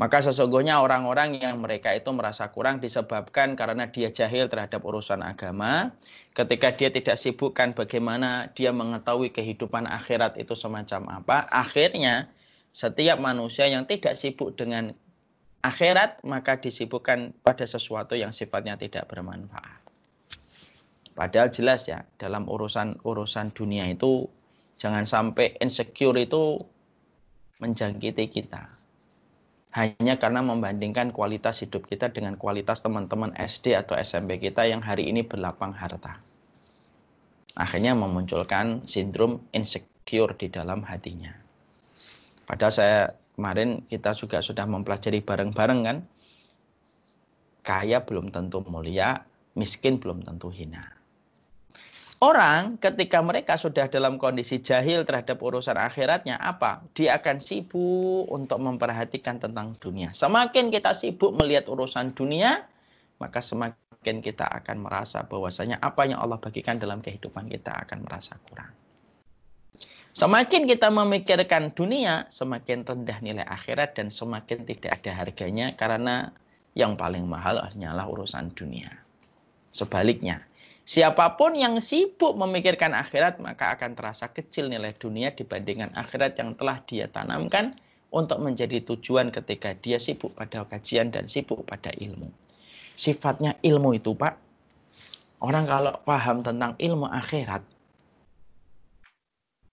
[0.00, 5.92] Maka sesungguhnya orang-orang yang mereka itu merasa kurang disebabkan karena dia jahil terhadap urusan agama.
[6.32, 11.44] Ketika dia tidak sibukkan bagaimana dia mengetahui kehidupan akhirat itu semacam apa.
[11.52, 12.32] Akhirnya
[12.72, 14.96] setiap manusia yang tidak sibuk dengan
[15.60, 19.83] akhirat maka disibukkan pada sesuatu yang sifatnya tidak bermanfaat.
[21.14, 24.26] Padahal jelas ya dalam urusan urusan dunia itu
[24.82, 26.58] jangan sampai insecure itu
[27.62, 28.66] menjangkiti kita.
[29.74, 35.10] Hanya karena membandingkan kualitas hidup kita dengan kualitas teman-teman SD atau SMP kita yang hari
[35.10, 36.18] ini berlapang harta.
[37.58, 41.34] Akhirnya memunculkan sindrom insecure di dalam hatinya.
[42.46, 42.98] Padahal saya
[43.34, 45.98] kemarin kita juga sudah mempelajari bareng-bareng kan.
[47.66, 49.26] Kaya belum tentu mulia,
[49.58, 50.93] miskin belum tentu hina.
[52.24, 56.80] Orang ketika mereka sudah dalam kondisi jahil terhadap urusan akhiratnya, apa?
[56.96, 60.08] Dia akan sibuk untuk memperhatikan tentang dunia.
[60.16, 62.64] Semakin kita sibuk melihat urusan dunia,
[63.20, 68.40] maka semakin kita akan merasa bahwasanya apa yang Allah bagikan dalam kehidupan kita akan merasa
[68.48, 68.72] kurang.
[70.16, 76.32] Semakin kita memikirkan dunia, semakin rendah nilai akhirat dan semakin tidak ada harganya karena
[76.72, 78.88] yang paling mahal hanyalah urusan dunia.
[79.76, 80.40] Sebaliknya,
[80.84, 86.52] Siapa pun yang sibuk memikirkan akhirat maka akan terasa kecil nilai dunia dibandingkan akhirat yang
[86.60, 87.72] telah dia tanamkan
[88.12, 92.28] untuk menjadi tujuan ketika dia sibuk pada kajian dan sibuk pada ilmu.
[92.94, 94.36] Sifatnya ilmu itu Pak,
[95.40, 97.64] orang kalau paham tentang ilmu akhirat,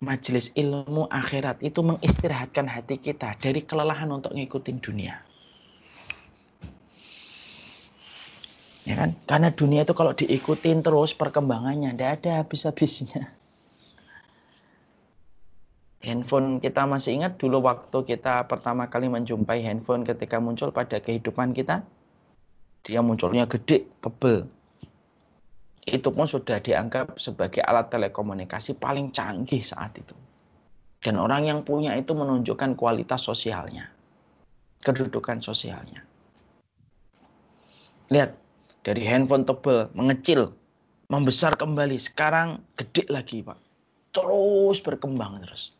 [0.02, 5.22] majelis ilmu akhirat itu mengistirahatkan hati kita dari kelelahan untuk ngikutin dunia.
[8.92, 9.16] Ya kan?
[9.24, 13.32] Karena dunia itu kalau diikutin terus perkembangannya, tidak ada habis-habisnya.
[16.04, 21.56] Handphone kita masih ingat dulu waktu kita pertama kali menjumpai handphone ketika muncul pada kehidupan
[21.56, 21.88] kita?
[22.84, 24.50] Dia munculnya gede, tebel.
[25.88, 30.18] Itu pun sudah dianggap sebagai alat telekomunikasi paling canggih saat itu.
[31.00, 33.88] Dan orang yang punya itu menunjukkan kualitas sosialnya.
[34.84, 36.02] Kedudukan sosialnya.
[38.10, 38.41] Lihat,
[38.82, 40.54] dari handphone tebel, mengecil,
[41.10, 41.98] membesar kembali.
[42.02, 43.58] Sekarang gede lagi Pak.
[44.12, 45.72] Terus berkembang terus.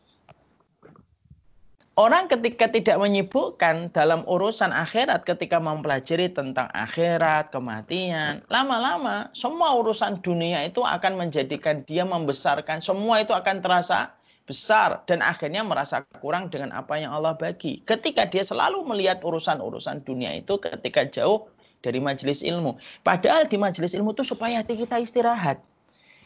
[1.92, 10.16] Orang ketika tidak menyibukkan dalam urusan akhirat ketika mempelajari tentang akhirat, kematian, lama-lama semua urusan
[10.24, 14.08] dunia itu akan menjadikan dia membesarkan, semua itu akan terasa
[14.48, 17.84] besar dan akhirnya merasa kurang dengan apa yang Allah bagi.
[17.84, 21.44] Ketika dia selalu melihat urusan-urusan dunia itu ketika jauh
[21.82, 22.78] dari majelis ilmu.
[23.02, 25.58] Padahal di majelis ilmu itu supaya hati kita istirahat.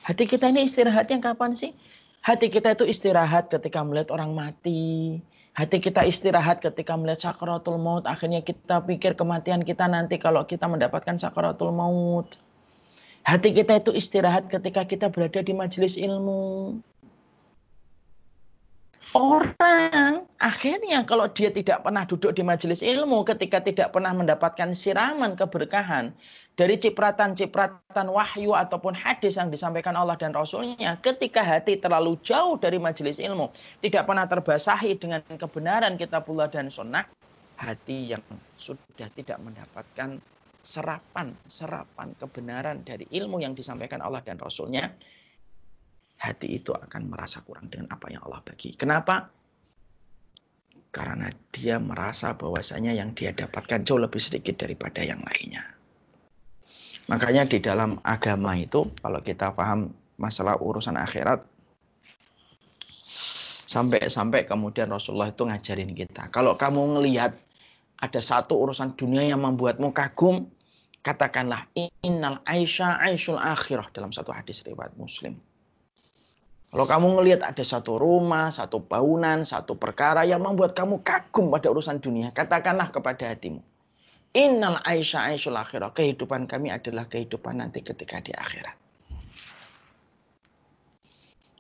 [0.05, 1.75] Hati kita ini istirahat yang kapan sih?
[2.23, 5.19] Hati kita itu istirahat ketika melihat orang mati,
[5.57, 8.05] Hati kita istirahat ketika melihat sakaratul maut.
[8.05, 12.37] Akhirnya kita pikir kematian kita nanti kalau kita mendapatkan sakaratul maut.
[13.25, 16.77] Hati kita itu istirahat ketika kita berada di majelis ilmu.
[19.15, 20.27] Orang.
[20.43, 26.11] Akhirnya kalau dia tidak pernah duduk di majelis ilmu, ketika tidak pernah mendapatkan siraman keberkahan,
[26.57, 32.81] dari cipratan-cipratan wahyu ataupun hadis yang disampaikan Allah dan Rasulnya ketika hati terlalu jauh dari
[32.81, 33.53] majelis ilmu
[33.85, 37.05] tidak pernah terbasahi dengan kebenaran kitabullah dan sunnah
[37.61, 38.25] hati yang
[38.57, 40.17] sudah tidak mendapatkan
[40.65, 44.97] serapan serapan kebenaran dari ilmu yang disampaikan Allah dan Rasulnya
[46.17, 49.29] hati itu akan merasa kurang dengan apa yang Allah bagi kenapa
[50.91, 55.77] karena dia merasa bahwasanya yang dia dapatkan jauh lebih sedikit daripada yang lainnya
[57.07, 61.39] Makanya di dalam agama itu kalau kita paham masalah urusan akhirat
[63.67, 66.27] sampai-sampai kemudian Rasulullah itu ngajarin kita.
[66.35, 67.39] Kalau kamu ngelihat
[68.03, 70.51] ada satu urusan dunia yang membuatmu kagum,
[71.07, 71.71] katakanlah
[72.03, 75.39] innal aisha aisyul akhirah dalam satu hadis riwayat Muslim.
[76.77, 81.73] Kalau kamu ngelihat ada satu rumah, satu bangunan, satu perkara yang membuat kamu kagum pada
[81.73, 83.65] urusan dunia, katakanlah kepada hatimu,
[84.37, 85.97] Innal aisha aisyul akhirah.
[85.97, 88.77] Kehidupan kami adalah kehidupan nanti ketika di akhirat.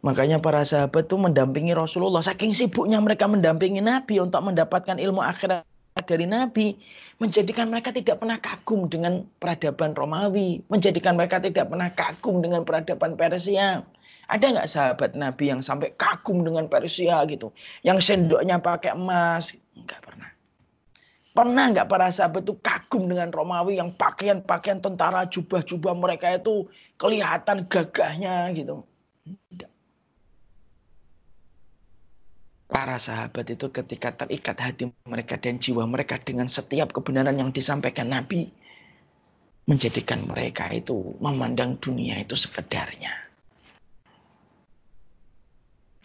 [0.04, 2.20] Makanya para sahabat itu mendampingi Rasulullah.
[2.20, 5.64] Saking sibuknya mereka mendampingi Nabi untuk mendapatkan ilmu akhirat
[6.04, 6.76] dari Nabi.
[7.16, 10.60] Menjadikan mereka tidak pernah kagum dengan peradaban Romawi.
[10.68, 13.95] Menjadikan mereka tidak pernah kagum dengan peradaban Persia.
[14.26, 17.54] Ada nggak sahabat Nabi yang sampai kagum dengan Persia gitu?
[17.86, 19.54] Yang sendoknya pakai emas?
[19.78, 20.30] Enggak pernah.
[21.36, 26.66] Pernah nggak para sahabat itu kagum dengan Romawi yang pakaian-pakaian tentara jubah-jubah mereka itu
[26.98, 28.82] kelihatan gagahnya gitu?
[29.26, 29.70] Tidak.
[32.66, 38.10] Para sahabat itu ketika terikat hati mereka dan jiwa mereka dengan setiap kebenaran yang disampaikan
[38.10, 38.50] Nabi,
[39.70, 43.25] menjadikan mereka itu memandang dunia itu sekedarnya.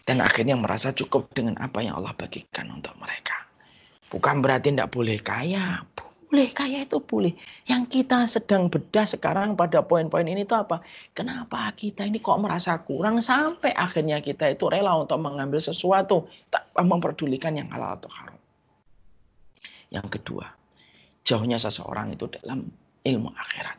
[0.02, 3.38] Dan akhirnya merasa cukup dengan apa yang Allah bagikan untuk mereka.
[4.10, 5.86] Bukan berarti tidak boleh kaya.
[6.32, 7.36] Boleh kaya itu boleh.
[7.68, 10.80] Yang kita sedang bedah sekarang pada poin-poin ini itu apa?
[11.12, 16.64] Kenapa kita ini kok merasa kurang sampai akhirnya kita itu rela untuk mengambil sesuatu tak
[16.80, 18.40] memperdulikan yang halal atau haram.
[19.92, 20.48] Yang kedua,
[21.20, 22.64] jauhnya seseorang itu dalam
[23.04, 23.78] ilmu akhirat.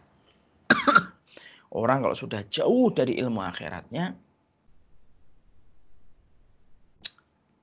[1.82, 4.14] Orang kalau sudah jauh dari ilmu akhiratnya,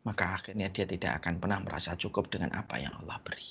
[0.05, 3.45] maka akhirnya dia tidak akan pernah merasa cukup dengan apa yang Allah beri.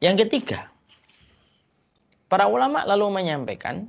[0.00, 0.72] Yang ketiga,
[2.26, 3.86] para ulama lalu menyampaikan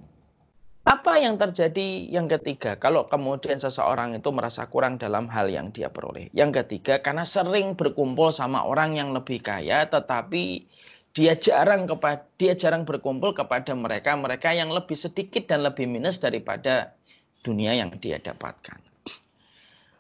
[0.82, 5.94] apa yang terjadi yang ketiga kalau kemudian seseorang itu merasa kurang dalam hal yang dia
[5.94, 6.28] peroleh.
[6.34, 10.66] Yang ketiga karena sering berkumpul sama orang yang lebih kaya tetapi
[11.14, 16.18] dia jarang kepada dia jarang berkumpul kepada mereka mereka yang lebih sedikit dan lebih minus
[16.18, 16.98] daripada
[17.46, 18.90] dunia yang dia dapatkan.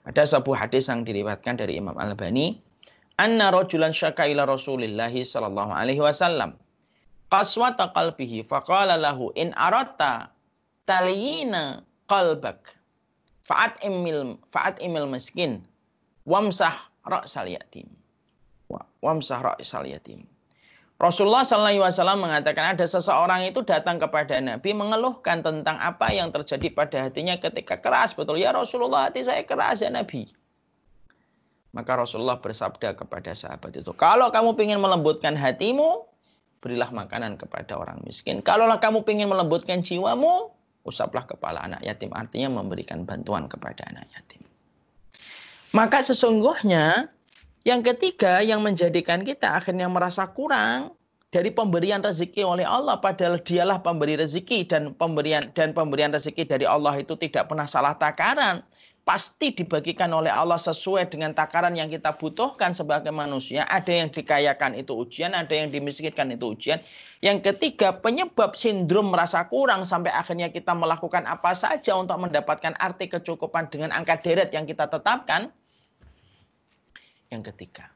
[0.01, 2.57] Ada sebuah hadis yang diriwayatkan dari Imam Al-Bani,
[3.21, 6.57] anna rajulan syaka ila sallallahu alaihi wasallam.
[7.29, 10.33] Qaswata qalbihi faqala lahu in aratta
[10.89, 12.75] taliyina qalbak
[13.45, 15.63] fa'at imil fa'at imil miskin
[16.27, 16.75] wamsah
[17.07, 17.87] ra'sal yatim.
[18.99, 20.27] Wamsah ra'sal yatim.
[21.01, 27.09] Rasulullah SAW mengatakan ada seseorang itu datang kepada Nabi mengeluhkan tentang apa yang terjadi pada
[27.09, 28.13] hatinya ketika keras.
[28.13, 30.29] Betul ya Rasulullah hati saya keras ya Nabi.
[31.73, 36.05] Maka Rasulullah bersabda kepada sahabat itu, kalau kamu ingin melembutkan hatimu,
[36.61, 38.43] berilah makanan kepada orang miskin.
[38.45, 40.53] Kalaulah kamu ingin melembutkan jiwamu,
[40.85, 42.13] usaplah kepala anak yatim.
[42.13, 44.45] Artinya memberikan bantuan kepada anak yatim.
[45.73, 47.09] Maka sesungguhnya
[47.61, 50.97] yang ketiga yang menjadikan kita akhirnya merasa kurang
[51.31, 56.65] dari pemberian rezeki oleh Allah padahal dialah pemberi rezeki dan pemberian dan pemberian rezeki dari
[56.67, 58.65] Allah itu tidak pernah salah takaran
[59.01, 63.65] pasti dibagikan oleh Allah sesuai dengan takaran yang kita butuhkan sebagai manusia.
[63.65, 66.77] Ada yang dikayakan itu ujian, ada yang dimiskinkan itu ujian.
[67.25, 73.09] Yang ketiga, penyebab sindrom merasa kurang sampai akhirnya kita melakukan apa saja untuk mendapatkan arti
[73.09, 75.49] kecukupan dengan angka deret yang kita tetapkan.
[77.31, 77.87] Yang ketiga,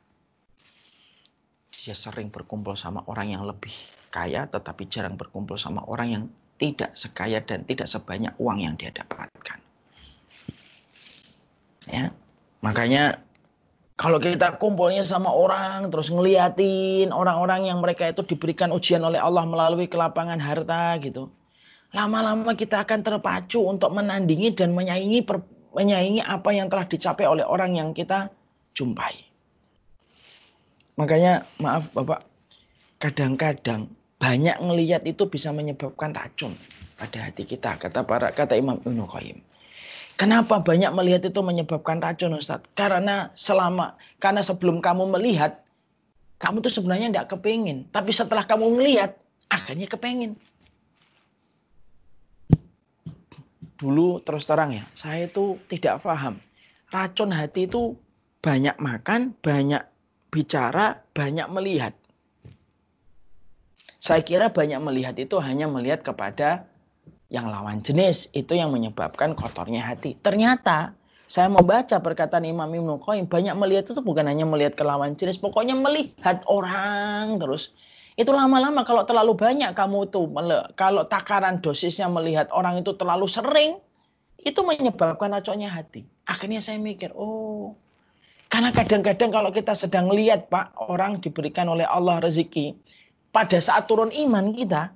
[1.76, 3.76] dia sering berkumpul sama orang yang lebih
[4.08, 6.24] kaya tetapi jarang berkumpul sama orang yang
[6.56, 9.60] tidak sekaya dan tidak sebanyak uang yang dia dapatkan.
[11.92, 12.16] Ya.
[12.64, 13.20] Makanya
[14.00, 19.44] kalau kita kumpulnya sama orang terus ngeliatin orang-orang yang mereka itu diberikan ujian oleh Allah
[19.44, 21.28] melalui kelapangan harta gitu.
[21.92, 25.28] Lama-lama kita akan terpacu untuk menandingi dan menyaingi
[25.76, 28.32] menyaingi apa yang telah dicapai oleh orang yang kita
[28.76, 29.16] jumpai.
[31.00, 32.24] Makanya maaf Bapak,
[33.00, 36.56] kadang-kadang banyak ngeliat itu bisa menyebabkan racun
[36.96, 39.40] pada hati kita kata para kata Imam Ibnu Qayyim.
[40.16, 42.64] Kenapa banyak melihat itu menyebabkan racun Ustaz?
[42.72, 45.60] Karena selama karena sebelum kamu melihat
[46.40, 47.84] kamu tuh sebenarnya tidak kepingin.
[47.92, 49.20] Tapi setelah kamu melihat
[49.52, 50.40] akhirnya kepingin.
[53.76, 56.40] Dulu terus terang ya, saya itu tidak paham.
[56.88, 58.00] Racun hati itu
[58.46, 59.82] banyak makan, banyak
[60.30, 61.98] bicara, banyak melihat.
[63.98, 66.70] Saya kira banyak melihat itu hanya melihat kepada
[67.34, 70.14] yang lawan jenis itu yang menyebabkan kotornya hati.
[70.22, 70.94] Ternyata
[71.26, 75.42] saya membaca perkataan Imam Ibnu Qayyim banyak melihat itu bukan hanya melihat ke lawan jenis,
[75.42, 77.74] pokoknya melihat orang terus.
[78.14, 80.22] Itu lama-lama kalau terlalu banyak kamu itu
[80.78, 83.82] kalau takaran dosisnya melihat orang itu terlalu sering
[84.46, 86.06] itu menyebabkan racunnya hati.
[86.30, 87.74] Akhirnya saya mikir, oh
[88.56, 92.72] karena kadang-kadang kalau kita sedang lihat Pak orang diberikan oleh Allah rezeki
[93.36, 94.96] pada saat turun iman kita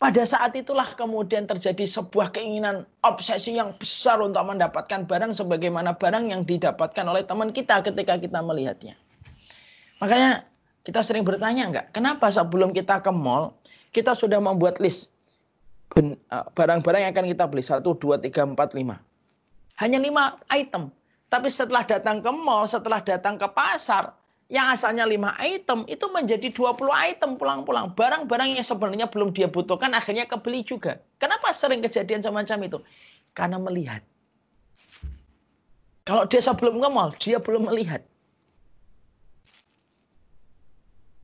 [0.00, 6.32] pada saat itulah kemudian terjadi sebuah keinginan obsesi yang besar untuk mendapatkan barang sebagaimana barang
[6.32, 8.96] yang didapatkan oleh teman kita ketika kita melihatnya.
[10.00, 10.48] Makanya
[10.88, 13.60] kita sering bertanya enggak, kenapa sebelum kita ke mall,
[13.92, 15.12] kita sudah membuat list
[16.00, 17.60] eh, barang-barang yang akan kita beli.
[17.60, 19.84] 1, 2, 3, 4, 5.
[19.84, 20.96] Hanya 5 item.
[21.28, 24.16] Tapi setelah datang ke mall, setelah datang ke pasar,
[24.48, 27.92] yang asalnya 5 item itu menjadi 20 item pulang-pulang.
[27.92, 30.96] Barang-barang yang sebenarnya belum dia butuhkan akhirnya kebeli juga.
[31.20, 32.78] Kenapa sering kejadian semacam itu?
[33.36, 34.00] Karena melihat.
[36.08, 38.00] Kalau dia sebelum ke mall, dia belum melihat.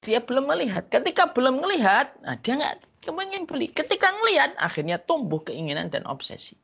[0.04, 0.84] Dia belum melihat.
[0.92, 3.72] Ketika belum melihat, nah dia nggak kepengen beli.
[3.72, 6.60] Ketika melihat, akhirnya tumbuh keinginan dan obsesi.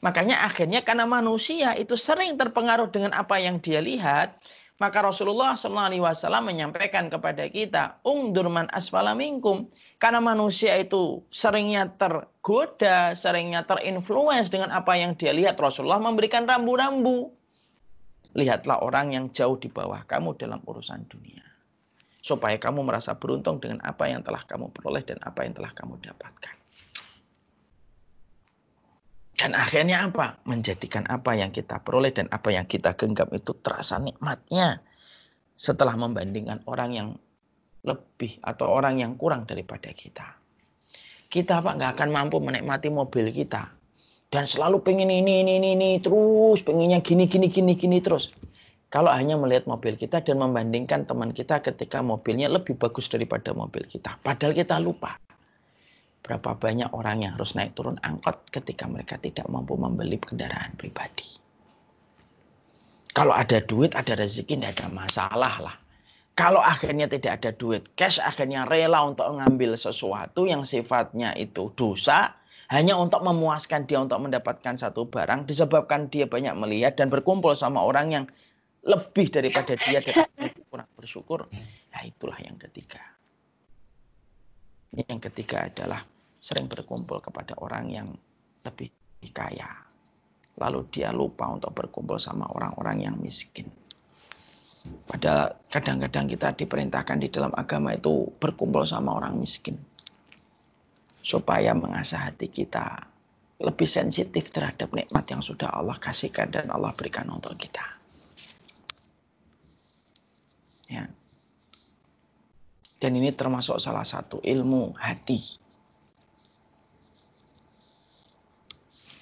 [0.00, 4.40] Makanya akhirnya karena manusia itu sering terpengaruh dengan apa yang dia lihat,
[4.80, 9.68] maka Rasulullah SAW menyampaikan kepada kita, ungdurman asfala minkum.
[10.00, 15.60] Karena manusia itu seringnya tergoda, seringnya terinfluence dengan apa yang dia lihat.
[15.60, 17.28] Rasulullah memberikan rambu-rambu.
[18.32, 21.44] Lihatlah orang yang jauh di bawah kamu dalam urusan dunia.
[22.24, 26.00] Supaya kamu merasa beruntung dengan apa yang telah kamu peroleh dan apa yang telah kamu
[26.00, 26.59] dapatkan.
[29.40, 30.36] Dan akhirnya apa?
[30.44, 34.84] Menjadikan apa yang kita peroleh dan apa yang kita genggam itu terasa nikmatnya.
[35.56, 37.08] Setelah membandingkan orang yang
[37.80, 40.36] lebih atau orang yang kurang daripada kita.
[41.32, 43.72] Kita apa nggak akan mampu menikmati mobil kita.
[44.28, 48.28] Dan selalu pengen ini, ini, ini, ini, terus pengennya gini, gini, gini, gini terus.
[48.92, 53.88] Kalau hanya melihat mobil kita dan membandingkan teman kita ketika mobilnya lebih bagus daripada mobil
[53.88, 54.20] kita.
[54.20, 55.16] Padahal kita lupa
[56.20, 61.40] berapa banyak orang yang harus naik turun angkot ketika mereka tidak mampu membeli kendaraan pribadi.
[63.10, 65.76] Kalau ada duit, ada rezeki, tidak ada masalah lah.
[66.38, 72.32] Kalau akhirnya tidak ada duit, cash akhirnya rela untuk mengambil sesuatu yang sifatnya itu dosa,
[72.70, 77.82] hanya untuk memuaskan dia untuk mendapatkan satu barang, disebabkan dia banyak melihat dan berkumpul sama
[77.82, 78.24] orang yang
[78.86, 80.24] lebih daripada dia dan
[80.70, 81.50] kurang bersyukur.
[81.90, 83.02] Nah itulah yang ketiga.
[84.94, 86.06] Yang ketiga adalah
[86.40, 88.08] sering berkumpul kepada orang yang
[88.64, 88.88] lebih
[89.30, 89.68] kaya.
[90.56, 93.68] Lalu dia lupa untuk berkumpul sama orang-orang yang miskin.
[95.08, 99.76] Padahal kadang-kadang kita diperintahkan di dalam agama itu berkumpul sama orang miskin.
[101.20, 103.08] Supaya mengasah hati kita
[103.60, 107.84] lebih sensitif terhadap nikmat yang sudah Allah kasihkan dan Allah berikan untuk kita.
[110.88, 111.04] Ya.
[113.00, 115.38] Dan ini termasuk salah satu ilmu hati.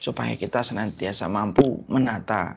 [0.09, 2.57] Supaya kita senantiasa mampu menata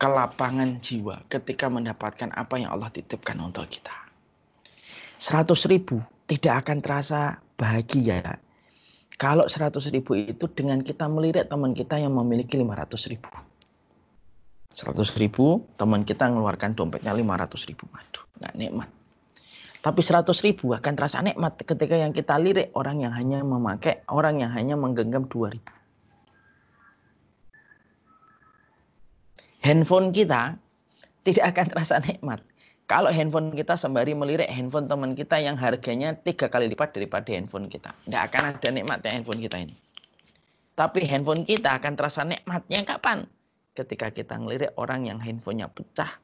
[0.00, 3.92] kelapangan jiwa ketika mendapatkan apa yang Allah titipkan untuk kita.
[5.20, 8.40] 100 ribu tidak akan terasa bahagia.
[9.20, 13.28] Kalau 100 ribu itu dengan kita melirik teman kita yang memiliki 500 ribu.
[14.72, 17.84] 100 ribu, teman kita mengeluarkan dompetnya 500 ribu.
[17.92, 18.88] Waduh, nggak nikmat.
[19.84, 24.40] Tapi 100 ribu akan terasa nikmat ketika yang kita lirik orang yang hanya memakai, orang
[24.40, 25.72] yang hanya menggenggam 2 ribu.
[29.62, 30.56] Handphone kita
[31.26, 32.40] tidak akan terasa nikmat.
[32.88, 37.68] Kalau handphone kita sembari melirik handphone teman kita yang harganya tiga kali lipat daripada handphone
[37.68, 37.92] kita.
[37.92, 39.76] Tidak akan ada nikmatnya handphone kita ini.
[40.72, 43.28] Tapi handphone kita akan terasa nikmatnya kapan?
[43.76, 46.16] Ketika kita ngelirik orang yang handphonenya pecah.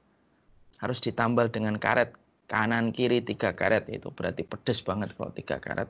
[0.81, 2.17] Harus ditambal dengan karet
[2.49, 5.89] kanan kiri tiga karet itu berarti pedes banget kalau tiga karet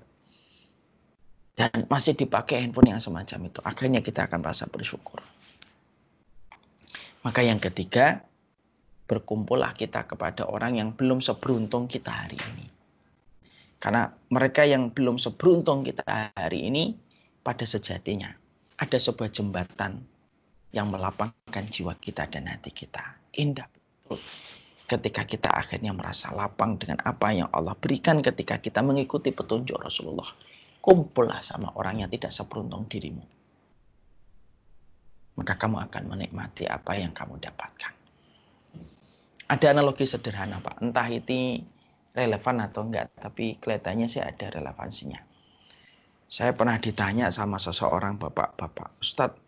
[1.54, 5.22] dan masih dipakai handphone yang semacam itu akhirnya kita akan rasa bersyukur
[7.24, 8.22] maka yang ketiga
[9.08, 12.66] berkumpullah kita kepada orang yang belum seberuntung kita hari ini
[13.80, 16.94] karena mereka yang belum seberuntung kita hari ini
[17.44, 18.32] pada sejatinya
[18.76, 20.00] ada sebuah jembatan
[20.70, 23.02] yang melapangkan jiwa kita dan hati kita
[23.36, 24.20] indah betul
[24.84, 30.28] ketika kita akhirnya merasa lapang dengan apa yang Allah berikan ketika kita mengikuti petunjuk Rasulullah.
[30.84, 33.24] Kumpullah sama orang yang tidak seberuntung dirimu.
[35.34, 37.92] Maka kamu akan menikmati apa yang kamu dapatkan.
[39.50, 41.60] Ada analogi sederhana Pak, entah itu
[42.14, 45.20] relevan atau enggak, tapi kelihatannya sih ada relevansinya.
[46.30, 49.44] Saya pernah ditanya sama seseorang bapak-bapak, Ustadz,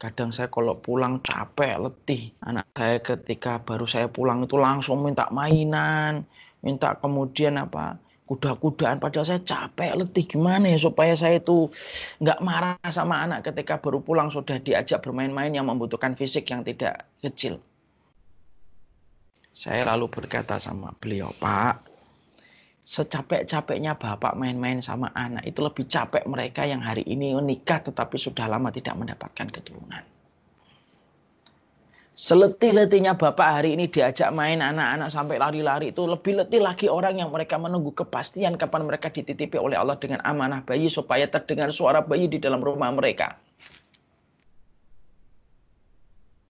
[0.00, 2.32] Kadang saya kalau pulang capek, letih.
[2.40, 6.24] Anak saya ketika baru saya pulang itu langsung minta mainan,
[6.64, 8.00] minta kemudian apa
[8.30, 9.02] kuda-kudaan.
[9.02, 10.22] Padahal saya capek, letih.
[10.30, 11.66] Gimana ya supaya saya itu
[12.22, 17.10] nggak marah sama anak ketika baru pulang sudah diajak bermain-main yang membutuhkan fisik yang tidak
[17.18, 17.58] kecil.
[19.50, 21.74] Saya lalu berkata sama beliau, Pak,
[22.86, 28.46] secapek-capeknya bapak main-main sama anak itu lebih capek mereka yang hari ini menikah tetapi sudah
[28.46, 30.19] lama tidak mendapatkan keturunan.
[32.18, 37.32] Seletih-letihnya bapak hari ini diajak main anak-anak sampai lari-lari itu lebih letih lagi orang yang
[37.32, 42.28] mereka menunggu kepastian kapan mereka dititipi oleh Allah dengan amanah bayi supaya terdengar suara bayi
[42.28, 43.40] di dalam rumah mereka.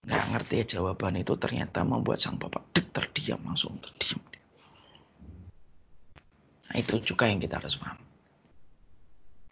[0.01, 4.19] Nggak ngerti ya jawaban itu ternyata membuat sang bapak dek terdiam langsung terdiam.
[6.71, 7.99] Nah, itu juga yang kita harus paham.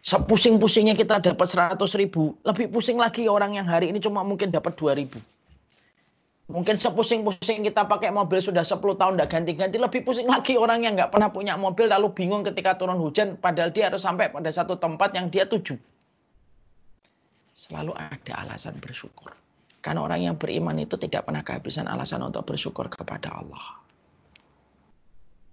[0.00, 4.72] Sepusing-pusingnya kita dapat 100 ribu, lebih pusing lagi orang yang hari ini cuma mungkin dapat
[4.72, 5.20] 2 ribu.
[6.50, 10.98] Mungkin sepusing-pusing kita pakai mobil sudah 10 tahun tidak ganti-ganti, lebih pusing lagi orang yang
[10.98, 14.74] nggak pernah punya mobil lalu bingung ketika turun hujan, padahal dia harus sampai pada satu
[14.74, 15.78] tempat yang dia tuju.
[17.54, 19.30] Selalu ada alasan bersyukur.
[19.78, 23.80] Karena orang yang beriman itu tidak pernah kehabisan alasan untuk bersyukur kepada Allah.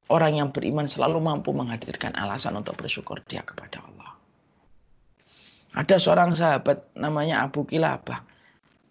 [0.10, 4.18] Orang yang beriman selalu mampu menghadirkan alasan untuk bersyukur dia kepada Allah.
[5.78, 8.24] Ada seorang sahabat namanya Abu Kilabah.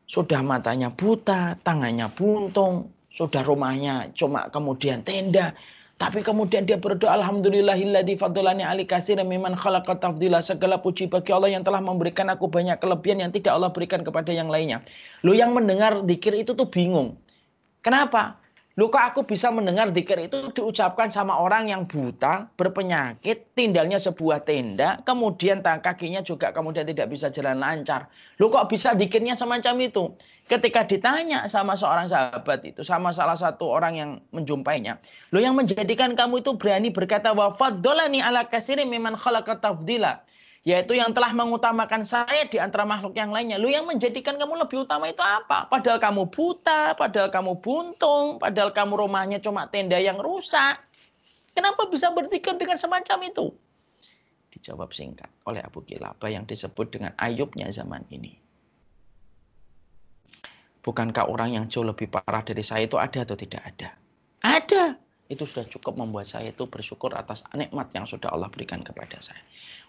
[0.07, 5.51] Sudah matanya buta, tangannya buntung, sudah rumahnya cuma kemudian tenda.
[5.97, 10.45] Tapi kemudian dia berdoa Alhamdulillahilladzi fadolani ali kasir miman khalaqa tafdila.
[10.45, 14.29] Segala puji bagi Allah yang telah memberikan aku banyak kelebihan yang tidak Allah berikan kepada
[14.29, 14.85] yang lainnya.
[15.25, 17.17] Lu yang mendengar dikir itu tuh bingung.
[17.81, 18.37] Kenapa?
[18.77, 24.45] Lu kok aku bisa mendengar dikir itu diucapkan sama orang yang buta, berpenyakit, tinggalnya sebuah
[24.45, 28.13] tenda, kemudian kakinya juga kemudian tidak bisa jalan lancar.
[28.37, 30.13] Lu kok bisa dikirnya semacam itu?
[30.45, 35.01] Ketika ditanya sama seorang sahabat itu, sama salah satu orang yang menjumpainya,
[35.33, 40.21] lu yang menjadikan kamu itu berani berkata wa faddalani ala kasiri miman khalaqa tafdila
[40.67, 43.55] yaitu yang telah mengutamakan saya di antara makhluk yang lainnya.
[43.55, 45.71] Lu yang menjadikan kamu lebih utama itu apa?
[45.71, 50.83] Padahal kamu buta, padahal kamu buntung, padahal kamu rumahnya cuma tenda yang rusak.
[51.55, 53.55] Kenapa bisa berpikir dengan semacam itu?
[54.59, 58.35] Dijawab singkat oleh Abu Kilabah yang disebut dengan Ayubnya zaman ini.
[60.83, 63.95] Bukankah orang yang jauh lebih parah dari saya itu ada atau tidak ada?
[64.43, 64.99] Ada.
[65.31, 69.43] Itu sudah cukup membuat saya itu bersyukur atas nikmat yang sudah Allah berikan kepada saya.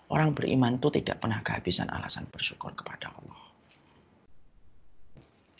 [0.07, 3.43] Orang beriman itu tidak pernah kehabisan alasan bersyukur kepada Allah.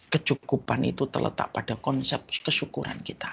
[0.08, 3.28] Kecukupan itu terletak pada konsep kesyukuran kita.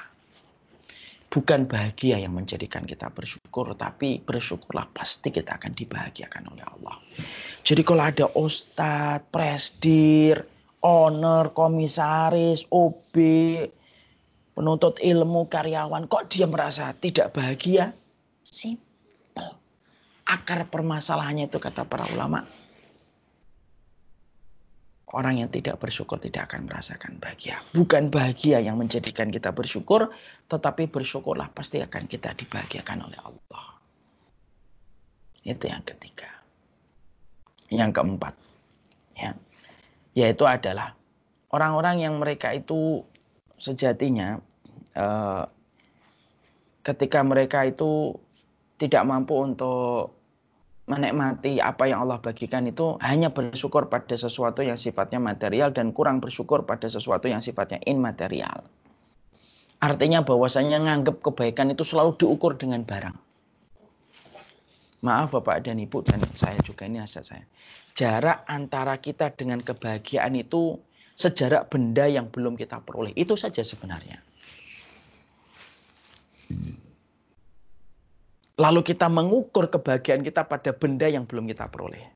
[1.31, 6.95] Bukan bahagia yang menjadikan kita bersyukur, tapi bersyukurlah pasti kita akan dibahagiakan oleh Allah.
[7.63, 10.47] Jadi kalau ada ustadz, presdir,
[10.83, 13.15] owner, komisaris, OB,
[14.55, 17.91] penuntut ilmu, karyawan, kok dia merasa tidak bahagia?
[18.47, 18.84] Simple.
[20.25, 22.45] Akar permasalahannya itu kata para ulama.
[25.15, 27.61] Orang yang tidak bersyukur tidak akan merasakan bahagia.
[27.71, 30.11] Bukan bahagia yang menjadikan kita bersyukur,
[30.51, 33.67] tetapi bersyukurlah pasti akan kita dibahagiakan oleh Allah.
[35.47, 36.27] Itu yang ketiga.
[37.71, 38.35] Yang keempat,
[39.15, 39.31] ya,
[40.19, 40.99] yaitu adalah
[41.55, 43.07] orang-orang yang mereka itu
[43.59, 44.43] sejatinya
[44.99, 45.45] eh,
[46.83, 48.19] ketika mereka itu
[48.79, 50.15] tidak mampu untuk
[50.85, 56.21] menikmati apa yang Allah bagikan itu hanya bersyukur pada sesuatu yang sifatnya material dan kurang
[56.21, 58.61] bersyukur pada sesuatu yang sifatnya immaterial.
[59.81, 63.17] Artinya bahwasanya nganggap kebaikan itu selalu diukur dengan barang.
[65.05, 67.45] Maaf Bapak dan Ibu dan saya juga ini asal saya.
[67.93, 70.81] Jarak antara kita dengan kebahagiaan itu
[71.13, 73.13] sejarak benda yang belum kita peroleh.
[73.13, 74.17] Itu saja sebenarnya.
[78.55, 82.07] Lalu kita mengukur kebahagiaan kita pada benda yang belum kita peroleh.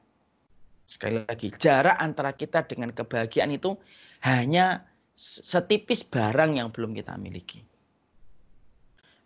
[0.86, 3.74] Sekali lagi, jarak antara kita dengan kebahagiaan itu
[4.22, 4.86] hanya
[5.18, 7.66] setipis barang yang belum kita miliki.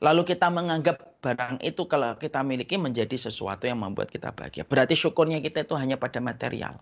[0.02, 4.66] Lalu kita menganggap barang itu kalau kita miliki menjadi sesuatu yang membuat kita bahagia.
[4.66, 6.80] Berarti syukurnya kita itu hanya pada material.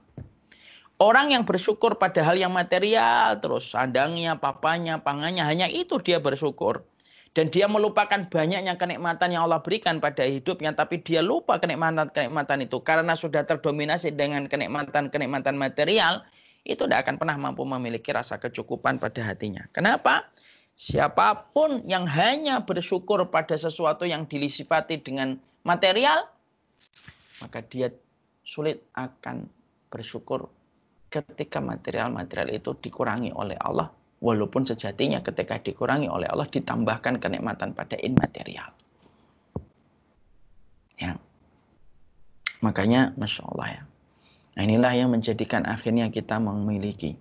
[0.96, 6.84] Orang yang bersyukur pada hal yang material, terus sandangnya, papanya, pangannya, hanya itu dia bersyukur.
[7.30, 12.82] Dan dia melupakan banyaknya kenikmatan yang Allah berikan pada hidupnya, tapi dia lupa kenikmatan-kenikmatan itu.
[12.82, 16.26] Karena sudah terdominasi dengan kenikmatan-kenikmatan material,
[16.66, 19.62] itu tidak akan pernah mampu memiliki rasa kecukupan pada hatinya.
[19.70, 20.26] Kenapa?
[20.74, 26.26] Siapa pun yang hanya bersyukur pada sesuatu yang dilisifati dengan material,
[27.44, 27.94] maka dia
[28.42, 29.46] sulit akan
[29.86, 30.50] bersyukur
[31.12, 33.92] ketika material-material itu dikurangi oleh Allah.
[34.20, 38.68] Walaupun sejatinya ketika dikurangi oleh Allah ditambahkan kenikmatan pada immaterial.
[41.00, 41.16] Ya.
[42.60, 43.82] Makanya Masya Allah ya.
[44.60, 47.16] Nah, inilah yang menjadikan akhirnya kita memiliki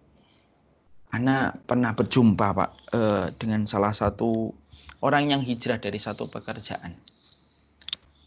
[1.09, 4.53] Ana pernah berjumpa Pak eh, dengan salah satu
[5.01, 6.93] orang yang hijrah dari satu pekerjaan.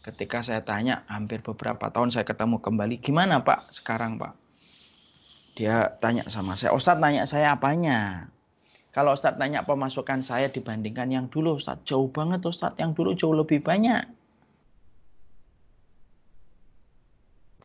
[0.03, 4.35] Ketika saya tanya hampir beberapa tahun saya ketemu kembali, gimana Pak sekarang Pak?
[5.55, 8.27] Dia tanya sama saya, Ustadz tanya saya apanya?
[8.93, 13.33] Kalau Ustadz tanya pemasukan saya dibandingkan yang dulu, Ustadz jauh banget Ustadz, yang dulu jauh
[13.33, 14.05] lebih banyak.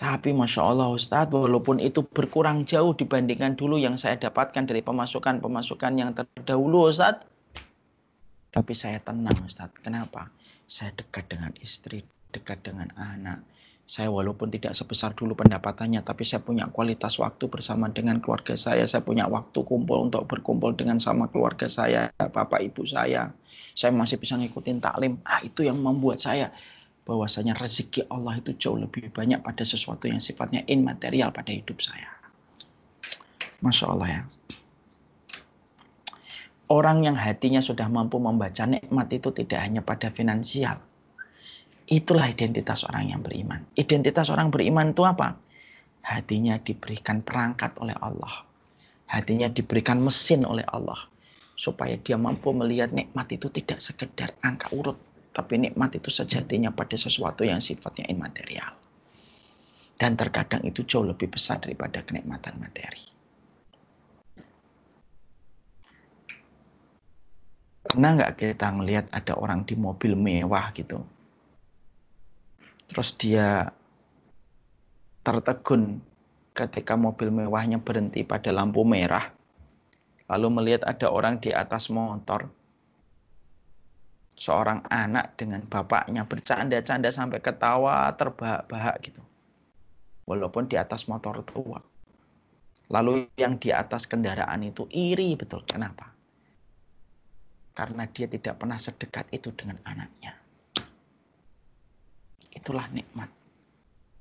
[0.01, 5.93] Tapi Masya Allah Ustadz, walaupun itu berkurang jauh dibandingkan dulu yang saya dapatkan dari pemasukan-pemasukan
[6.01, 7.29] yang terdahulu Ustadz.
[8.49, 9.85] Tapi saya tenang Ustadz.
[9.85, 10.33] Kenapa?
[10.65, 13.45] Saya dekat dengan istri, dekat dengan anak.
[13.89, 18.85] Saya walaupun tidak sebesar dulu pendapatannya, tapi saya punya kualitas waktu bersama dengan keluarga saya.
[18.85, 23.33] Saya punya waktu kumpul untuk berkumpul dengan sama keluarga saya, bapak ibu saya.
[23.73, 25.17] Saya masih bisa ngikutin taklim.
[25.25, 26.53] Ah, itu yang membuat saya
[27.09, 32.13] bahwasanya rezeki Allah itu jauh lebih banyak pada sesuatu yang sifatnya immaterial pada hidup saya.
[33.65, 34.23] Masya Allah ya.
[36.69, 40.85] Orang yang hatinya sudah mampu membaca nikmat itu tidak hanya pada finansial.
[41.89, 43.65] Itulah identitas orang yang beriman.
[43.73, 45.41] Identitas orang beriman itu apa?
[46.05, 48.45] Hatinya diberikan perangkat oleh Allah.
[49.09, 51.09] Hatinya diberikan mesin oleh Allah.
[51.57, 55.09] Supaya dia mampu melihat nikmat itu tidak sekedar angka urut
[55.39, 58.75] tapi nikmat itu sejatinya pada sesuatu yang sifatnya imaterial.
[59.95, 63.03] Dan terkadang itu jauh lebih besar daripada kenikmatan materi.
[67.87, 71.07] Pernah nggak kita ngelihat ada orang di mobil mewah gitu?
[72.89, 73.69] Terus dia
[75.21, 76.01] tertegun
[76.57, 79.31] ketika mobil mewahnya berhenti pada lampu merah.
[80.29, 82.49] Lalu melihat ada orang di atas motor
[84.39, 89.23] seorang anak dengan bapaknya bercanda-canda sampai ketawa terbahak-bahak gitu.
[90.31, 91.83] Walaupun di atas motor tua.
[92.89, 95.67] Lalu yang di atas kendaraan itu iri betul.
[95.67, 96.09] Kenapa?
[97.75, 100.38] Karena dia tidak pernah sedekat itu dengan anaknya.
[102.59, 103.31] Itulah nikmat.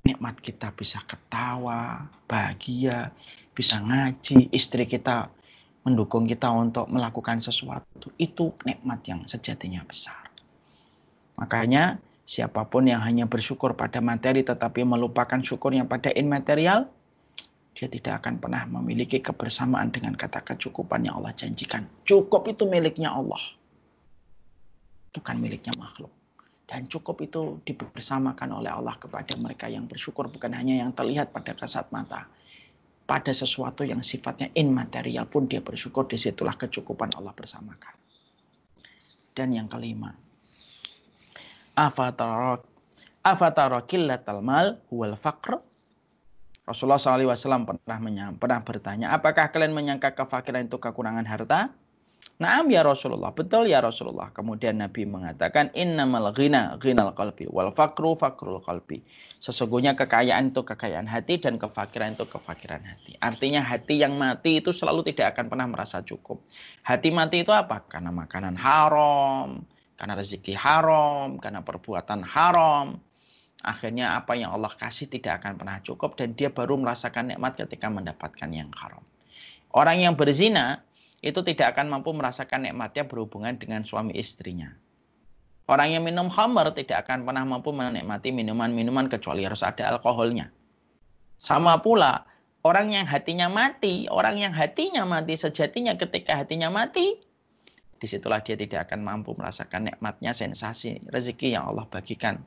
[0.05, 3.09] Nikmat kita bisa ketawa, bahagia,
[3.57, 5.33] bisa ngaji, istri kita
[5.81, 8.13] mendukung kita untuk melakukan sesuatu.
[8.21, 10.29] Itu nikmat yang sejatinya besar.
[11.41, 16.85] Makanya siapa pun yang hanya bersyukur pada materi tetapi melupakan syukurnya pada immaterial,
[17.73, 21.85] dia tidak akan pernah memiliki kebersamaan dengan kata kecukupan yang Allah janjikan.
[22.05, 23.41] Cukup itu miliknya Allah.
[25.13, 26.13] Bukan miliknya makhluk.
[26.68, 31.55] Dan cukup itu dibersamakan oleh Allah kepada mereka yang bersyukur bukan hanya yang terlihat pada
[31.55, 32.28] kasat mata,
[33.07, 37.95] pada sesuatu yang sifatnya immaterial pun dia bersyukur di situlah kecukupan Allah bersamakan.
[39.32, 40.11] Dan yang kelima,
[43.88, 45.63] qillatal mal huwal faqr
[46.68, 47.99] Rasulullah SAW pernah
[48.36, 51.72] pernah bertanya, apakah kalian menyangka kefakiran itu kekurangan harta?
[52.38, 54.29] Naam ya Rasulullah, betul ya Rasulullah.
[54.29, 59.01] Kemudian Nabi mengatakan, innamal ghina ghinal qalbi wal fakru fakrul qalbi.
[59.41, 63.17] Sesungguhnya kekayaan itu kekayaan hati dan kefakiran itu kefakiran hati.
[63.25, 66.38] Artinya hati yang mati itu selalu tidak akan pernah merasa cukup.
[66.85, 67.81] Hati mati itu apa?
[67.89, 69.65] Karena makanan haram,
[69.97, 73.01] karena rezeki haram, karena perbuatan haram,
[73.65, 77.89] akhirnya apa yang Allah kasih tidak akan pernah cukup dan dia baru merasakan nikmat ketika
[77.89, 79.01] mendapatkan yang haram.
[79.73, 80.85] Orang yang berzina
[81.22, 84.70] itu tidak akan mampu merasakan nikmatnya berhubungan dengan suami istrinya.
[85.68, 90.47] Orang yang minum khamar tidak akan pernah mampu menikmati minuman-minuman kecuali harus ada alkoholnya.
[91.38, 92.24] Sama pula
[92.63, 97.20] orang yang hatinya mati, orang yang hatinya mati sejatinya ketika hatinya mati,
[97.97, 102.45] di situlah dia tidak akan mampu merasakan nikmatnya sensasi rezeki yang Allah bagikan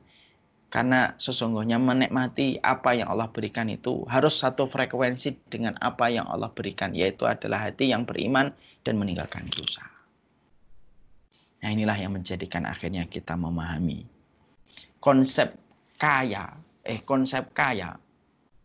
[0.71, 6.47] karena sesungguhnya menikmati apa yang Allah berikan itu harus satu frekuensi dengan apa yang Allah
[6.47, 8.55] berikan, yaitu adalah hati yang beriman
[8.87, 9.83] dan meninggalkan dosa.
[11.59, 14.07] Nah inilah yang menjadikan akhirnya kita memahami
[15.03, 15.59] konsep
[15.97, 16.55] kaya,
[16.87, 17.99] eh konsep kaya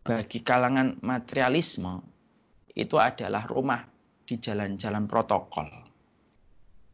[0.07, 1.99] bagi kalangan materialisme
[2.71, 3.83] itu adalah rumah
[4.23, 5.67] di jalan-jalan protokol.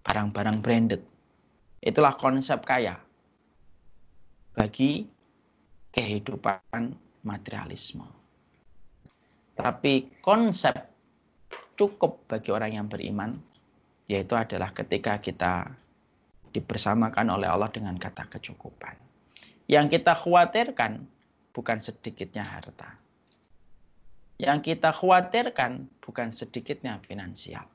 [0.01, 1.03] Barang-barang branded.
[1.83, 3.02] Itulah konsep kaya
[4.53, 5.05] bagi
[5.93, 6.93] kehidupan
[7.25, 8.05] materialisme.
[9.53, 10.73] Tapi konsep
[11.77, 13.37] cukup bagi orang yang beriman
[14.09, 15.73] yaitu adalah ketika kita
[16.53, 18.93] dibersamakan oleh Allah dengan kata kecukupan.
[19.65, 21.01] Yang kita khawatirkan
[21.55, 22.99] bukan sedikitnya harta.
[24.37, 27.65] Yang kita khawatirkan bukan sedikitnya finansial.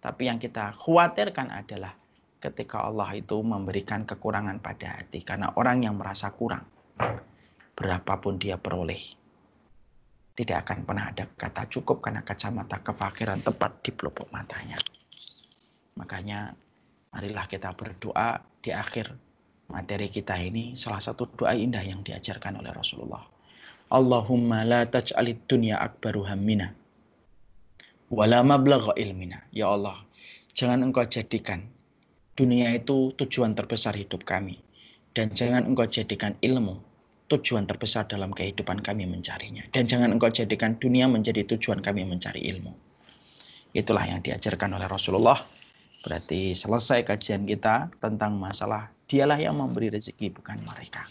[0.00, 1.92] Tapi yang kita khawatirkan adalah
[2.40, 5.20] ketika Allah itu memberikan kekurangan pada hati.
[5.20, 6.64] Karena orang yang merasa kurang,
[7.76, 8.98] berapapun dia peroleh,
[10.34, 14.80] tidak akan pernah ada kata cukup karena kacamata kefakiran tepat di pelupuk matanya.
[16.00, 16.56] Makanya
[17.12, 19.12] marilah kita berdoa di akhir
[19.68, 23.22] materi kita ini salah satu doa indah yang diajarkan oleh Rasulullah.
[23.90, 26.72] Allahumma la taj'alid dunya akbaru hammina
[28.10, 29.46] mablagha ilmina.
[29.54, 30.02] Ya Allah,
[30.54, 31.70] jangan engkau jadikan
[32.40, 34.56] dunia itu tujuan terbesar hidup kami.
[35.12, 36.80] Dan jangan engkau jadikan ilmu
[37.28, 39.68] tujuan terbesar dalam kehidupan kami mencarinya.
[39.68, 42.72] Dan jangan engkau jadikan dunia menjadi tujuan kami mencari ilmu.
[43.76, 45.36] Itulah yang diajarkan oleh Rasulullah.
[46.00, 51.04] Berarti selesai kajian kita tentang masalah dialah yang memberi rezeki bukan mereka.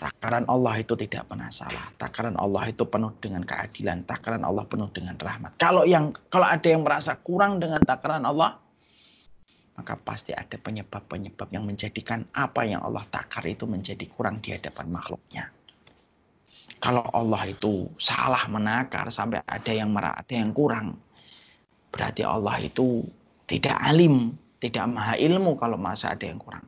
[0.00, 1.86] Takaran Allah itu tidak pernah salah.
[1.94, 4.02] Takaran Allah itu penuh dengan keadilan.
[4.02, 5.54] Takaran Allah penuh dengan rahmat.
[5.60, 8.58] Kalau yang kalau ada yang merasa kurang dengan takaran Allah,
[9.72, 14.86] maka pasti ada penyebab-penyebab yang menjadikan apa yang Allah takar itu menjadi kurang di hadapan
[14.92, 15.44] makhluknya.
[16.82, 20.98] Kalau Allah itu salah menakar sampai ada yang merah, ada yang kurang,
[21.94, 23.06] berarti Allah itu
[23.46, 26.66] tidak alim, tidak maha ilmu kalau masa ada yang kurang.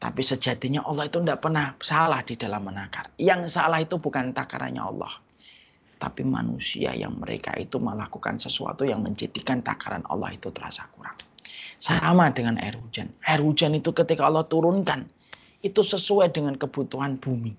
[0.00, 3.12] Tapi sejatinya Allah itu tidak pernah salah di dalam menakar.
[3.20, 5.12] Yang salah itu bukan takarannya Allah.
[6.00, 11.16] Tapi manusia yang mereka itu melakukan sesuatu yang menjadikan takaran Allah itu terasa kurang.
[11.80, 13.08] Sama dengan air hujan.
[13.24, 15.08] Air hujan itu ketika Allah turunkan,
[15.64, 17.56] itu sesuai dengan kebutuhan bumi.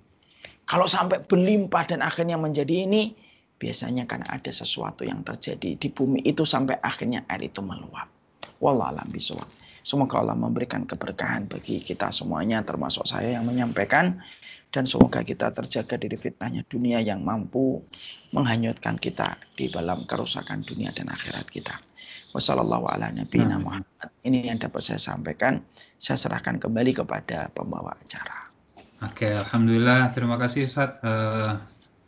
[0.69, 3.17] Kalau sampai berlimpah dan akhirnya menjadi ini,
[3.57, 8.07] biasanya kan ada sesuatu yang terjadi di bumi itu sampai akhirnya air itu meluap.
[8.61, 9.49] Wallahualam bisawab.
[9.81, 14.21] Semoga Allah memberikan keberkahan bagi kita semuanya termasuk saya yang menyampaikan
[14.69, 17.81] dan semoga kita terjaga dari fitnahnya dunia yang mampu
[18.29, 21.73] menghanyutkan kita di dalam kerusakan dunia dan akhirat kita.
[22.31, 23.27] Wassalamualaikum
[23.59, 24.07] Muhammad.
[24.23, 25.59] Ini yang dapat saya sampaikan.
[25.99, 28.47] Saya serahkan kembali kepada pembawa acara.
[29.03, 30.15] Oke, alhamdulillah.
[30.15, 30.95] Terima kasih Ustaz.
[31.03, 31.59] Uh,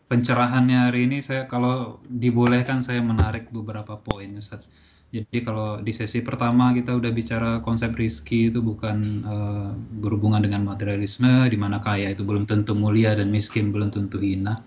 [0.07, 4.69] pencerahannya hari ini saya kalau dibolehkan saya menarik beberapa poin Ustaz.
[5.13, 9.71] Jadi kalau di sesi pertama kita udah bicara konsep rizki itu bukan uh,
[10.01, 14.57] berhubungan dengan materialisme, di mana kaya itu belum tentu mulia dan miskin belum tentu hina.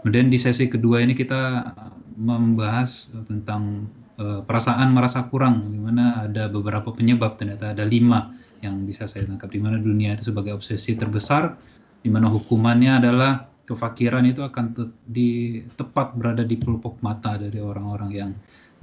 [0.00, 1.72] Kemudian di sesi kedua ini kita
[2.16, 8.28] membahas tentang Eh, perasaan merasa kurang, di mana ada beberapa penyebab, ternyata ada lima
[8.60, 11.56] yang bisa saya tangkap, di mana dunia itu sebagai obsesi terbesar,
[12.04, 17.56] di mana hukumannya adalah kefakiran itu akan te di tepat berada di pelupuk mata dari
[17.56, 18.30] orang-orang yang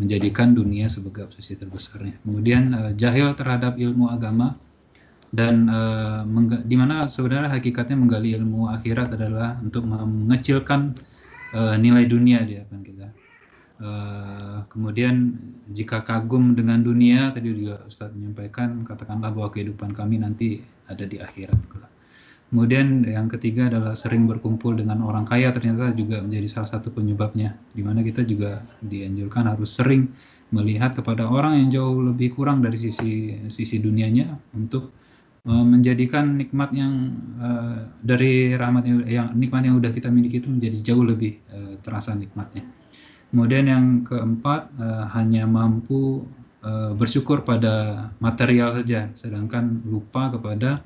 [0.02, 2.18] menjadikan dunia sebagai obsesi terbesarnya.
[2.26, 4.58] Kemudian uh, jahil terhadap ilmu agama
[5.30, 6.26] dan uh,
[6.66, 10.98] di mana sebenarnya hakikatnya menggali ilmu akhirat adalah untuk mengecilkan
[11.54, 12.99] uh, nilai dunia dia akan kita
[13.80, 15.40] Uh, kemudian
[15.72, 20.60] jika kagum dengan dunia tadi juga Ustadz menyampaikan katakanlah bahwa kehidupan kami nanti
[20.92, 21.56] ada di akhirat.
[22.52, 27.56] Kemudian yang ketiga adalah sering berkumpul dengan orang kaya ternyata juga menjadi salah satu penyebabnya
[27.72, 30.12] di mana kita juga dianjurkan harus sering
[30.52, 34.92] melihat kepada orang yang jauh lebih kurang dari sisi sisi dunianya untuk
[35.48, 40.84] uh, menjadikan nikmat yang uh, dari rahmat yang, nikmat yang udah kita miliki itu menjadi
[40.84, 41.40] jauh lebih
[41.80, 42.79] terasa nikmatnya.
[43.30, 46.26] Kemudian yang keempat uh, hanya mampu
[46.66, 50.82] uh, bersyukur pada material saja, sedangkan lupa kepada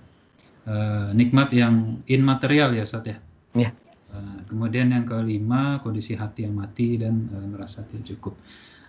[0.67, 3.17] uh, nikmat yang immaterial ya Ustaz ya.
[3.55, 3.69] Ya.
[4.11, 8.35] Uh, kemudian yang kelima kondisi hati yang mati dan uh, merasa tidak cukup.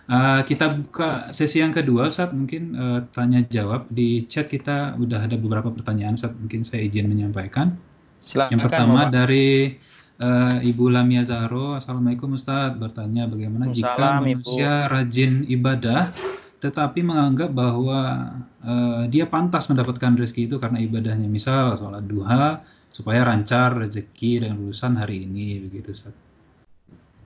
[0.05, 2.29] Uh, kita buka sesi yang kedua, Ustaz.
[2.29, 6.35] Mungkin uh, tanya jawab di chat kita udah ada beberapa pertanyaan, Ustaz.
[6.35, 7.73] Mungkin saya izin menyampaikan.
[8.21, 9.13] Silakan, yang pertama Bapak.
[9.13, 9.77] dari
[10.15, 14.91] Uh, Ibu Lamia Zahro, Assalamualaikum Ustaz, bertanya bagaimana jika manusia Ibu.
[14.95, 16.15] rajin ibadah
[16.63, 18.31] tetapi menganggap bahwa
[18.63, 22.63] uh, dia pantas mendapatkan rezeki itu karena ibadahnya, misal sholat duha
[22.95, 26.15] supaya lancar rezeki dan urusan hari ini, begitu Ustaz.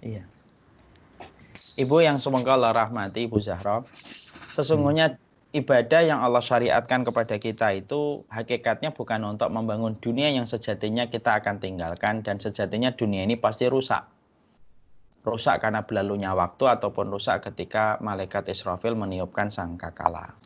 [0.01, 0.25] Iya.
[1.77, 3.85] Ibu yang semoga Allah rahmati, Ibu Zahra,
[4.57, 10.45] sesungguhnya hmm ibadah yang Allah syariatkan kepada kita itu hakikatnya bukan untuk membangun dunia yang
[10.45, 14.05] sejatinya kita akan tinggalkan dan sejatinya dunia ini pasti rusak.
[15.25, 20.37] Rusak karena berlalunya waktu ataupun rusak ketika malaikat Israfil meniupkan sangkakala.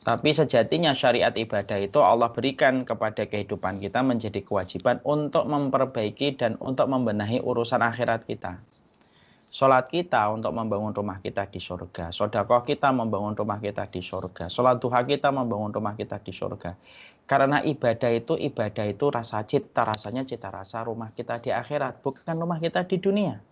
[0.00, 6.56] Tapi sejatinya syariat ibadah itu Allah berikan kepada kehidupan kita menjadi kewajiban untuk memperbaiki dan
[6.56, 8.64] untuk membenahi urusan akhirat kita.
[9.50, 12.14] Sholat kita untuk membangun rumah kita di surga.
[12.14, 14.46] Sodakoh kita membangun rumah kita di surga.
[14.46, 16.78] Sholat duha kita membangun rumah kita di surga.
[17.26, 21.98] Karena ibadah itu, ibadah itu rasa cita, rasanya cita rasa rumah kita di akhirat.
[21.98, 23.42] Bukan rumah kita di dunia.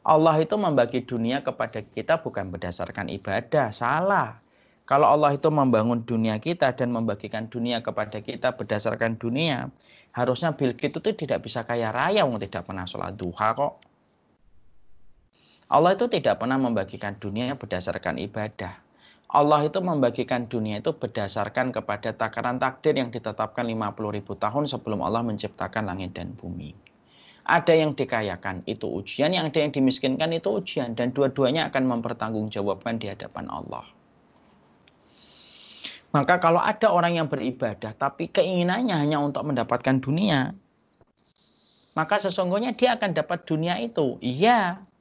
[0.00, 3.68] Allah itu membagi dunia kepada kita bukan berdasarkan ibadah.
[3.68, 4.40] Salah.
[4.88, 9.68] Kalau Allah itu membangun dunia kita dan membagikan dunia kepada kita berdasarkan dunia,
[10.16, 13.91] harusnya Gates itu tidak bisa kaya raya, tidak pernah sholat duha kok.
[15.72, 18.76] Allah itu tidak pernah membagikan dunia berdasarkan ibadah.
[19.32, 23.80] Allah itu membagikan dunia itu berdasarkan kepada takaran takdir yang ditetapkan 50
[24.12, 26.76] ribu tahun sebelum Allah menciptakan langit dan bumi.
[27.48, 29.32] Ada yang dikayakan, itu ujian.
[29.32, 30.92] Yang ada yang dimiskinkan, itu ujian.
[30.92, 33.88] Dan dua-duanya akan mempertanggungjawabkan di hadapan Allah.
[36.12, 40.52] Maka kalau ada orang yang beribadah, tapi keinginannya hanya untuk mendapatkan dunia,
[41.96, 44.20] maka sesungguhnya dia akan dapat dunia itu.
[44.20, 44.91] Iya,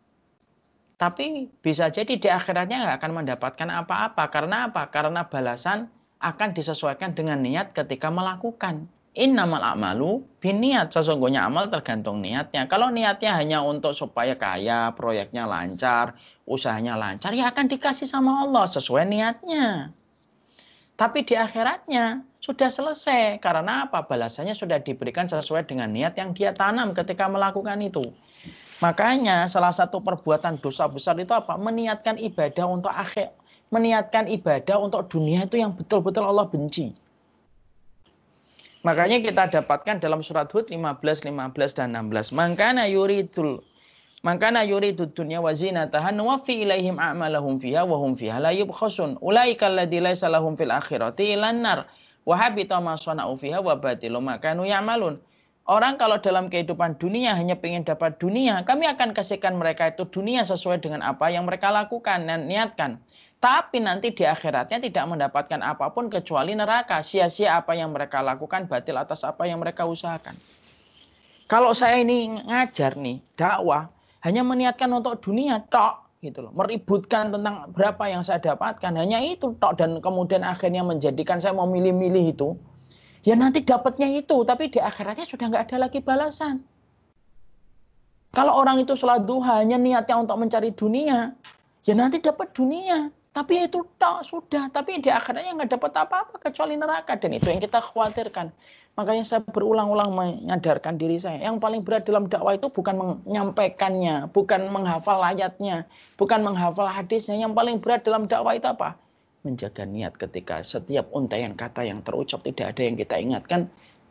[1.02, 4.30] tapi bisa jadi di akhiratnya nggak akan mendapatkan apa-apa.
[4.30, 4.86] Karena apa?
[4.94, 5.90] Karena balasan
[6.22, 8.86] akan disesuaikan dengan niat ketika melakukan.
[9.18, 10.94] Innamal a'malu biniat.
[10.94, 12.70] Sesungguhnya amal tergantung niatnya.
[12.70, 16.14] Kalau niatnya hanya untuk supaya kaya, proyeknya lancar,
[16.46, 19.90] usahanya lancar, ya akan dikasih sama Allah sesuai niatnya.
[21.02, 23.42] Tapi di akhiratnya sudah selesai.
[23.42, 24.06] Karena apa?
[24.06, 28.14] Balasannya sudah diberikan sesuai dengan niat yang dia tanam ketika melakukan itu.
[28.82, 31.54] Makanya salah satu perbuatan dosa besar itu apa?
[31.56, 33.30] Meniatkan ibadah untuk akhir,
[33.70, 36.98] meniatkan ibadah untuk dunia itu yang betul-betul Allah benci.
[38.82, 42.34] Makanya kita dapatkan dalam surat Hud 15, 15 dan 16.
[42.34, 43.62] Mangkana yuridul
[44.22, 49.18] Mangkana yuridu dunya wa zinataha nuwaffi ilaihim a'malahum fiha wa hum fiha la yubkhasun.
[49.18, 51.90] Ulaika alladzi laisa lahum fil akhirati ilan nar
[52.22, 55.18] wa habita ma sana'u fiha wa batilu ma kanu ya'malun.
[55.70, 60.42] Orang kalau dalam kehidupan dunia hanya ingin dapat dunia, kami akan kasihkan mereka itu dunia
[60.42, 62.98] sesuai dengan apa yang mereka lakukan dan niatkan.
[63.38, 67.06] Tapi nanti di akhiratnya tidak mendapatkan apa pun kecuali neraka.
[67.06, 70.34] Sia-sia apa yang mereka lakukan, batil atas apa yang mereka usahakan.
[71.46, 73.90] Kalau saya ini ngajar nih, dakwah,
[74.26, 76.54] hanya meniatkan untuk dunia, tok gitu loh.
[76.54, 81.70] Meributkan tentang berapa yang saya dapatkan, hanya itu tok dan kemudian akhirnya menjadikan saya mau
[81.70, 82.58] milih-milih itu
[83.22, 86.62] ya nanti dapatnya itu, tapi di akhiratnya sudah nggak ada lagi balasan.
[88.32, 91.36] Kalau orang itu duha hanya niatnya untuk mencari dunia,
[91.84, 93.12] ya nanti dapat dunia.
[93.32, 97.64] Tapi itu tak sudah, tapi di akhiratnya nggak dapat apa-apa kecuali neraka dan itu yang
[97.64, 98.52] kita khawatirkan.
[99.00, 101.40] Makanya saya berulang-ulang menyadarkan diri saya.
[101.40, 105.88] Yang paling berat dalam dakwah itu bukan menyampaikannya, bukan menghafal ayatnya,
[106.20, 107.40] bukan menghafal hadisnya.
[107.40, 109.00] Yang paling berat dalam dakwah itu apa?
[109.42, 113.62] Menjaga niat ketika setiap untaian kata yang terucap tidak ada yang kita ingatkan,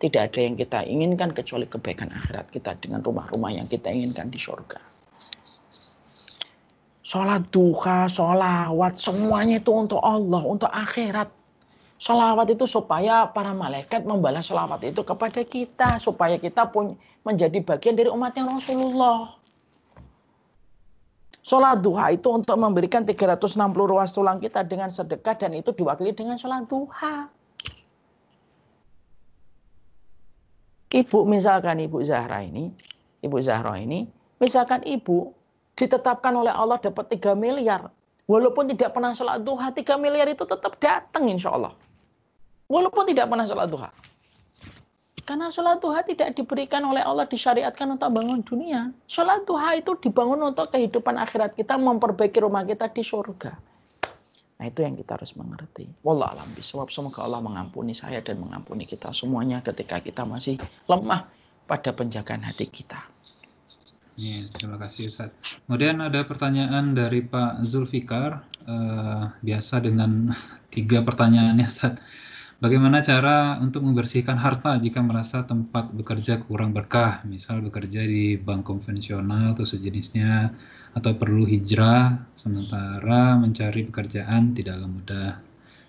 [0.00, 4.40] tidak ada yang kita inginkan kecuali kebaikan akhirat kita dengan rumah-rumah yang kita inginkan di
[4.40, 4.80] surga.
[7.10, 11.26] Sholat duha, sholawat, semuanya itu untuk Allah, untuk akhirat.
[11.98, 15.98] Sholawat itu supaya para malaikat membalas sholawat itu kepada kita.
[15.98, 16.94] Supaya kita pun
[17.26, 19.39] menjadi bagian dari umatnya Rasulullah.
[21.40, 26.36] Sholat duha itu untuk memberikan 360 ruas tulang kita dengan sedekah dan itu diwakili dengan
[26.36, 27.32] sholat duha.
[30.90, 32.68] Ibu misalkan Ibu Zahra ini,
[33.24, 34.04] Ibu Zahra ini,
[34.42, 35.32] misalkan Ibu
[35.78, 37.88] ditetapkan oleh Allah dapat 3 miliar.
[38.28, 41.72] Walaupun tidak pernah sholat duha, 3 miliar itu tetap datang insya Allah.
[42.68, 43.90] Walaupun tidak pernah sholat duha.
[45.30, 48.90] Karena sholat duha tidak diberikan oleh Allah disyariatkan untuk bangun dunia.
[49.06, 53.54] Sholat duha itu dibangun untuk kehidupan akhirat kita, memperbaiki rumah kita di surga.
[54.58, 55.86] Nah itu yang kita harus mengerti.
[56.02, 56.90] Wallah alam bisawab.
[56.90, 60.58] Semoga Allah mengampuni saya dan mengampuni kita semuanya ketika kita masih
[60.90, 61.30] lemah
[61.70, 62.98] pada penjagaan hati kita.
[64.18, 65.30] Ya, terima kasih Ustaz.
[65.62, 68.42] Kemudian ada pertanyaan dari Pak Zulfikar.
[68.66, 70.34] Uh, biasa dengan
[70.74, 72.02] tiga pertanyaannya Ustaz.
[72.60, 78.68] Bagaimana cara untuk membersihkan harta jika merasa tempat bekerja kurang berkah, misal bekerja di bank
[78.68, 80.52] konvensional atau sejenisnya,
[80.92, 85.32] atau perlu hijrah, sementara mencari pekerjaan tidaklah mudah.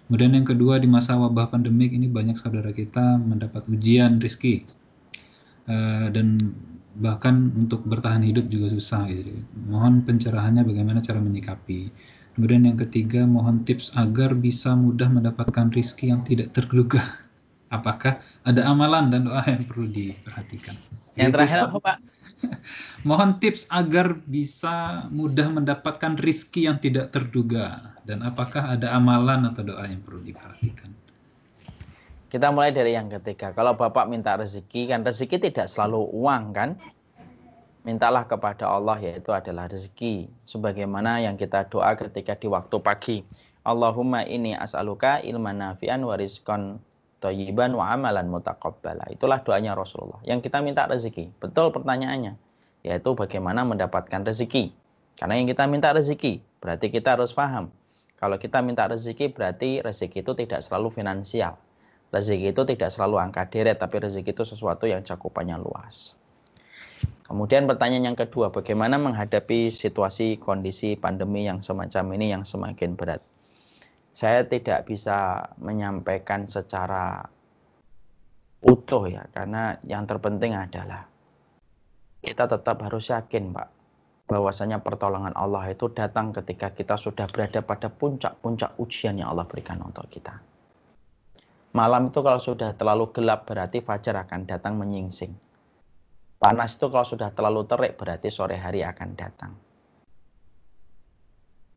[0.08, 4.64] Kemudian yang kedua, di masa wabah pandemik ini banyak saudara kita mendapat ujian rizki,
[5.68, 6.40] uh, dan
[6.96, 9.12] bahkan untuk bertahan hidup juga susah.
[9.12, 9.44] Gitu.
[9.68, 11.92] Mohon pencerahannya bagaimana cara menyikapi.
[12.32, 17.04] Kemudian yang ketiga, mohon tips agar bisa mudah mendapatkan rizki yang tidak terduga.
[17.76, 20.76] Apakah ada amalan dan doa yang perlu diperhatikan?
[21.16, 21.98] Yang terakhir apa Pak?
[23.10, 27.96] mohon tips agar bisa mudah mendapatkan rizki yang tidak terduga.
[28.04, 30.92] Dan apakah ada amalan atau doa yang perlu diperhatikan?
[32.32, 33.52] Kita mulai dari yang ketiga.
[33.52, 36.80] Kalau Bapak minta rezeki, kan rezeki tidak selalu uang kan?
[37.82, 43.18] Mintalah kepada Allah yaitu adalah rezeki sebagaimana yang kita doa ketika di waktu pagi.
[43.62, 46.82] Allahumma ini as'aluka ilman nafi'an wa rizqan
[47.22, 49.10] thayyiban wa amalan mutaqabbala.
[49.14, 50.18] Itulah doanya Rasulullah.
[50.26, 51.30] Yang kita minta rezeki.
[51.42, 52.38] Betul pertanyaannya
[52.82, 54.74] yaitu bagaimana mendapatkan rezeki.
[55.18, 57.70] Karena yang kita minta rezeki berarti kita harus paham.
[58.18, 61.58] Kalau kita minta rezeki berarti rezeki itu tidak selalu finansial.
[62.10, 66.21] Rezeki itu tidak selalu angka deret tapi rezeki itu sesuatu yang cakupannya luas
[67.32, 73.24] Kemudian pertanyaan yang kedua, bagaimana menghadapi situasi kondisi pandemi yang semacam ini yang semakin berat?
[74.12, 77.24] Saya tidak bisa menyampaikan secara
[78.60, 81.08] utuh ya, karena yang terpenting adalah
[82.20, 83.70] kita tetap harus yakin, Pak,
[84.28, 89.80] bahwasanya pertolongan Allah itu datang ketika kita sudah berada pada puncak-puncak ujian yang Allah berikan
[89.80, 90.36] untuk kita.
[91.72, 95.32] Malam itu kalau sudah terlalu gelap berarti fajar akan datang menyingsing
[96.42, 99.54] Panas itu kalau sudah terlalu terik berarti sore hari akan datang.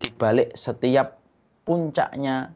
[0.01, 1.21] Di balik setiap
[1.69, 2.49] puncaknya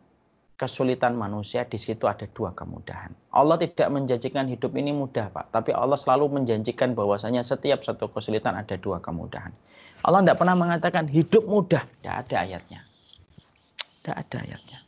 [0.56, 3.12] kesulitan manusia di situ ada dua kemudahan.
[3.28, 8.56] Allah tidak menjanjikan hidup ini mudah, Pak, tapi Allah selalu menjanjikan bahwasanya setiap satu kesulitan
[8.56, 9.52] ada dua kemudahan.
[10.00, 12.80] Allah tidak pernah mengatakan hidup mudah, tidak ada ayatnya.
[14.00, 14.78] Tidak ada ayatnya.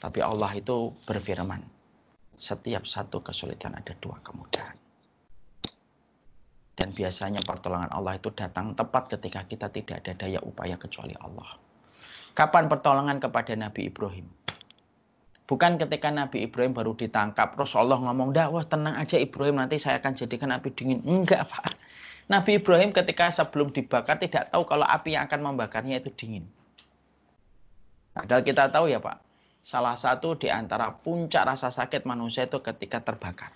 [0.00, 1.60] Tapi Allah itu berfirman,
[2.34, 4.81] setiap satu kesulitan ada dua kemudahan.
[6.72, 11.60] Dan biasanya pertolongan Allah itu datang tepat ketika kita tidak ada daya upaya kecuali Allah.
[12.32, 14.24] Kapan pertolongan kepada Nabi Ibrahim?
[15.44, 19.76] Bukan ketika Nabi Ibrahim baru ditangkap, terus Allah ngomong, dah wah tenang aja Ibrahim, nanti
[19.76, 21.04] saya akan jadikan api dingin.
[21.04, 21.76] Enggak Pak.
[22.32, 26.48] Nabi Ibrahim ketika sebelum dibakar tidak tahu kalau api yang akan membakarnya itu dingin.
[28.16, 29.20] Padahal kita tahu ya Pak,
[29.60, 33.52] salah satu di antara puncak rasa sakit manusia itu ketika terbakar.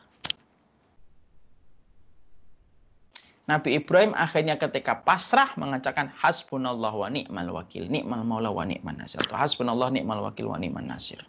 [3.47, 9.23] Nabi Ibrahim akhirnya ketika pasrah mengatakan hasbunallah wa ni'mal wakil, ni'mal maula wa ni'man nasir.
[9.23, 11.23] Atau hasbunallah ni'mal wakil wa ni'man nasir.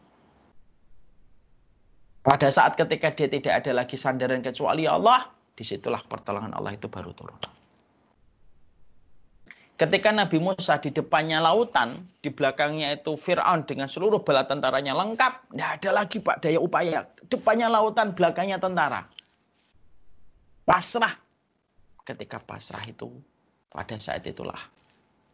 [2.25, 6.89] Pada saat ketika dia tidak ada lagi sandaran kecuali Allah, di situlah pertolongan Allah itu
[6.89, 7.37] baru turun.
[9.77, 15.53] Ketika Nabi Musa di depannya lautan, di belakangnya itu Fir'aun dengan seluruh bala tentaranya lengkap.
[15.53, 17.05] Tidak ada lagi Pak daya upaya.
[17.29, 19.05] Depannya lautan, belakangnya tentara.
[20.65, 21.26] Pasrah
[22.07, 23.11] ketika pasrah itu
[23.67, 24.57] pada saat itulah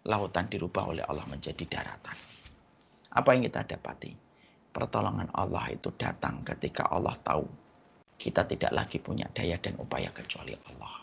[0.09, 2.17] lautan dirubah oleh Allah menjadi daratan.
[3.13, 4.09] Apa yang kita dapati?
[4.73, 7.45] Pertolongan Allah itu datang ketika Allah tahu
[8.17, 10.93] kita tidak lagi punya daya dan upaya kecuali Allah.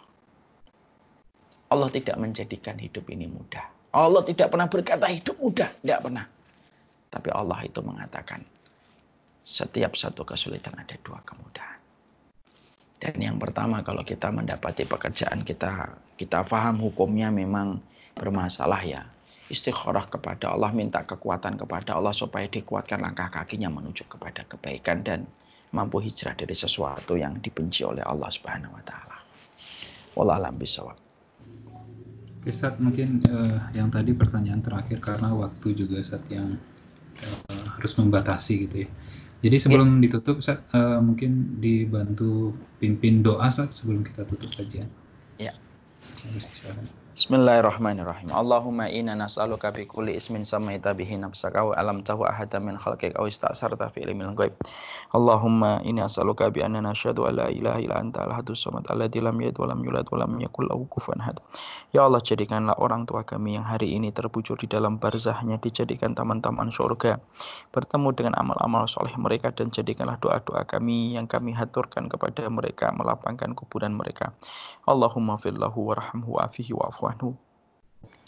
[1.71, 3.95] Allah tidak menjadikan hidup ini mudah.
[3.95, 6.27] Allah tidak pernah berkata hidup mudah, tidak pernah.
[7.11, 8.43] Tapi Allah itu mengatakan
[9.43, 11.80] setiap satu kesulitan ada dua kemudahan.
[13.01, 17.81] Dan yang pertama kalau kita mendapati pekerjaan kita, kita paham hukumnya memang
[18.13, 19.09] bermasalah ya.
[19.51, 25.27] Istikharah kepada Allah, minta kekuatan kepada Allah supaya dikuatkan langkah kakinya menuju kepada kebaikan dan
[25.75, 29.19] mampu hijrah dari sesuatu yang dibenci oleh Allah Subhanahu wa taala.
[30.15, 30.99] Wallah alam bisawab.
[32.41, 36.57] Oke, Sat, mungkin uh, yang tadi pertanyaan terakhir karena waktu juga saat yang
[37.27, 38.89] uh, harus membatasi gitu ya.
[39.41, 40.09] Jadi sebelum ya.
[40.09, 44.89] ditutup, Sat, uh, mungkin dibantu pimpin doa saat sebelum kita tutup kajian.
[45.41, 45.53] Ya.
[47.11, 48.31] Bismillahirrahmanirrahim.
[48.31, 53.19] Allahumma inna nas'aluka bi kulli ismin samaita bihi nafsaka wa alam tahu ahada min khalqik
[53.19, 54.55] aw ista'sarta fi ilmil ghaib.
[55.11, 59.35] Allahumma inni as'aluka bi anna nashhadu an la ilaha illa anta al-ahadus samad alladzi lam
[59.43, 61.43] yalid wa lam yulad wa lam yakul lahu kufuwan ahad.
[61.91, 66.71] Ya Allah jadikanlah orang tua kami yang hari ini terbujur di dalam barzahnya dijadikan taman-taman
[66.71, 67.19] surga.
[67.75, 73.51] Bertemu dengan amal-amal soleh mereka dan jadikanlah doa-doa kami yang kami haturkan kepada mereka melapangkan
[73.59, 74.31] kuburan mereka.
[74.87, 77.00] Allahumma fillahu warhamhu afihi wa'fu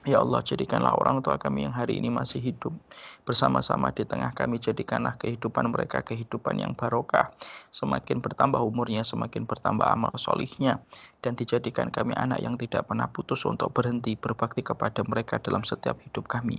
[0.03, 2.75] Ya Allah, jadikanlah orang tua kami yang hari ini masih hidup
[3.23, 4.59] bersama-sama di tengah kami.
[4.59, 7.31] Jadikanlah kehidupan mereka kehidupan yang barokah.
[7.71, 10.83] Semakin bertambah umurnya, semakin bertambah amal solihnya.
[11.23, 16.03] Dan dijadikan kami anak yang tidak pernah putus untuk berhenti berbakti kepada mereka dalam setiap
[16.03, 16.59] hidup kami.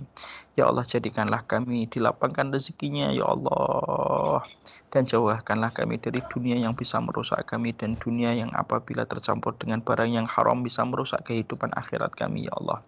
[0.56, 4.40] Ya Allah, jadikanlah kami dilapangkan rezekinya, Ya Allah.
[4.88, 9.84] Dan jauhkanlah kami dari dunia yang bisa merusak kami dan dunia yang apabila tercampur dengan
[9.84, 12.80] barang yang haram bisa merusak kehidupan akhirat kami, Ya Allah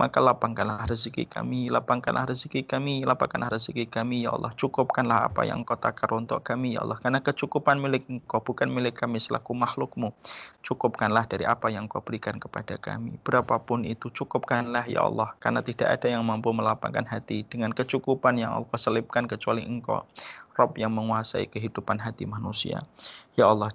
[0.00, 4.56] maka lapangkanlah rezeki kami, lapangkanlah rezeki kami, lapangkanlah rezeki kami, ya Allah.
[4.56, 6.96] Cukupkanlah apa yang kau takar untuk kami, ya Allah.
[7.04, 10.16] Karena kecukupan milik engkau, bukan milik kami selaku makhlukmu.
[10.64, 13.20] Cukupkanlah dari apa yang kau berikan kepada kami.
[13.20, 15.36] Berapapun itu, cukupkanlah, ya Allah.
[15.36, 20.08] Karena tidak ada yang mampu melapangkan hati dengan kecukupan yang Allah selipkan kecuali engkau.
[20.56, 22.84] Rob yang menguasai kehidupan hati manusia.
[23.32, 23.72] Ya Allah,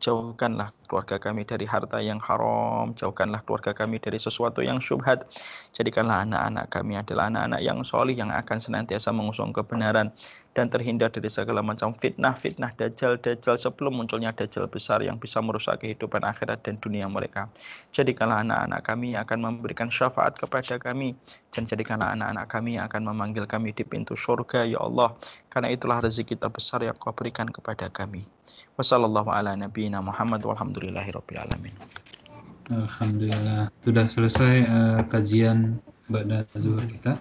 [0.00, 5.24] jauhkanlah keluarga kami dari harta yang haram, jauhkanlah keluarga kami dari sesuatu yang syubhat.
[5.72, 10.12] Jadikanlah anak-anak kami adalah anak-anak yang solih yang akan senantiasa mengusung kebenaran
[10.52, 16.20] dan terhindar dari segala macam fitnah-fitnah dajjal-dajjal sebelum munculnya dajjal besar yang bisa merusak kehidupan
[16.20, 17.48] akhirat dan dunia mereka.
[17.96, 21.16] Jadikanlah anak-anak kami yang akan memberikan syafaat kepada kami
[21.48, 25.16] dan jadikanlah anak-anak kami yang akan memanggil kami di pintu surga, Ya Allah.
[25.48, 28.28] Karena itulah rezeki terbesar yang kau berikan kepada kami.
[28.76, 29.32] Wassalamualaikum
[31.12, 31.74] rabbil alamin.
[32.72, 33.68] Alhamdulillah.
[33.84, 35.76] Sudah selesai uh, kajian
[36.08, 36.22] Mbak
[36.56, 37.20] Zuhur kita.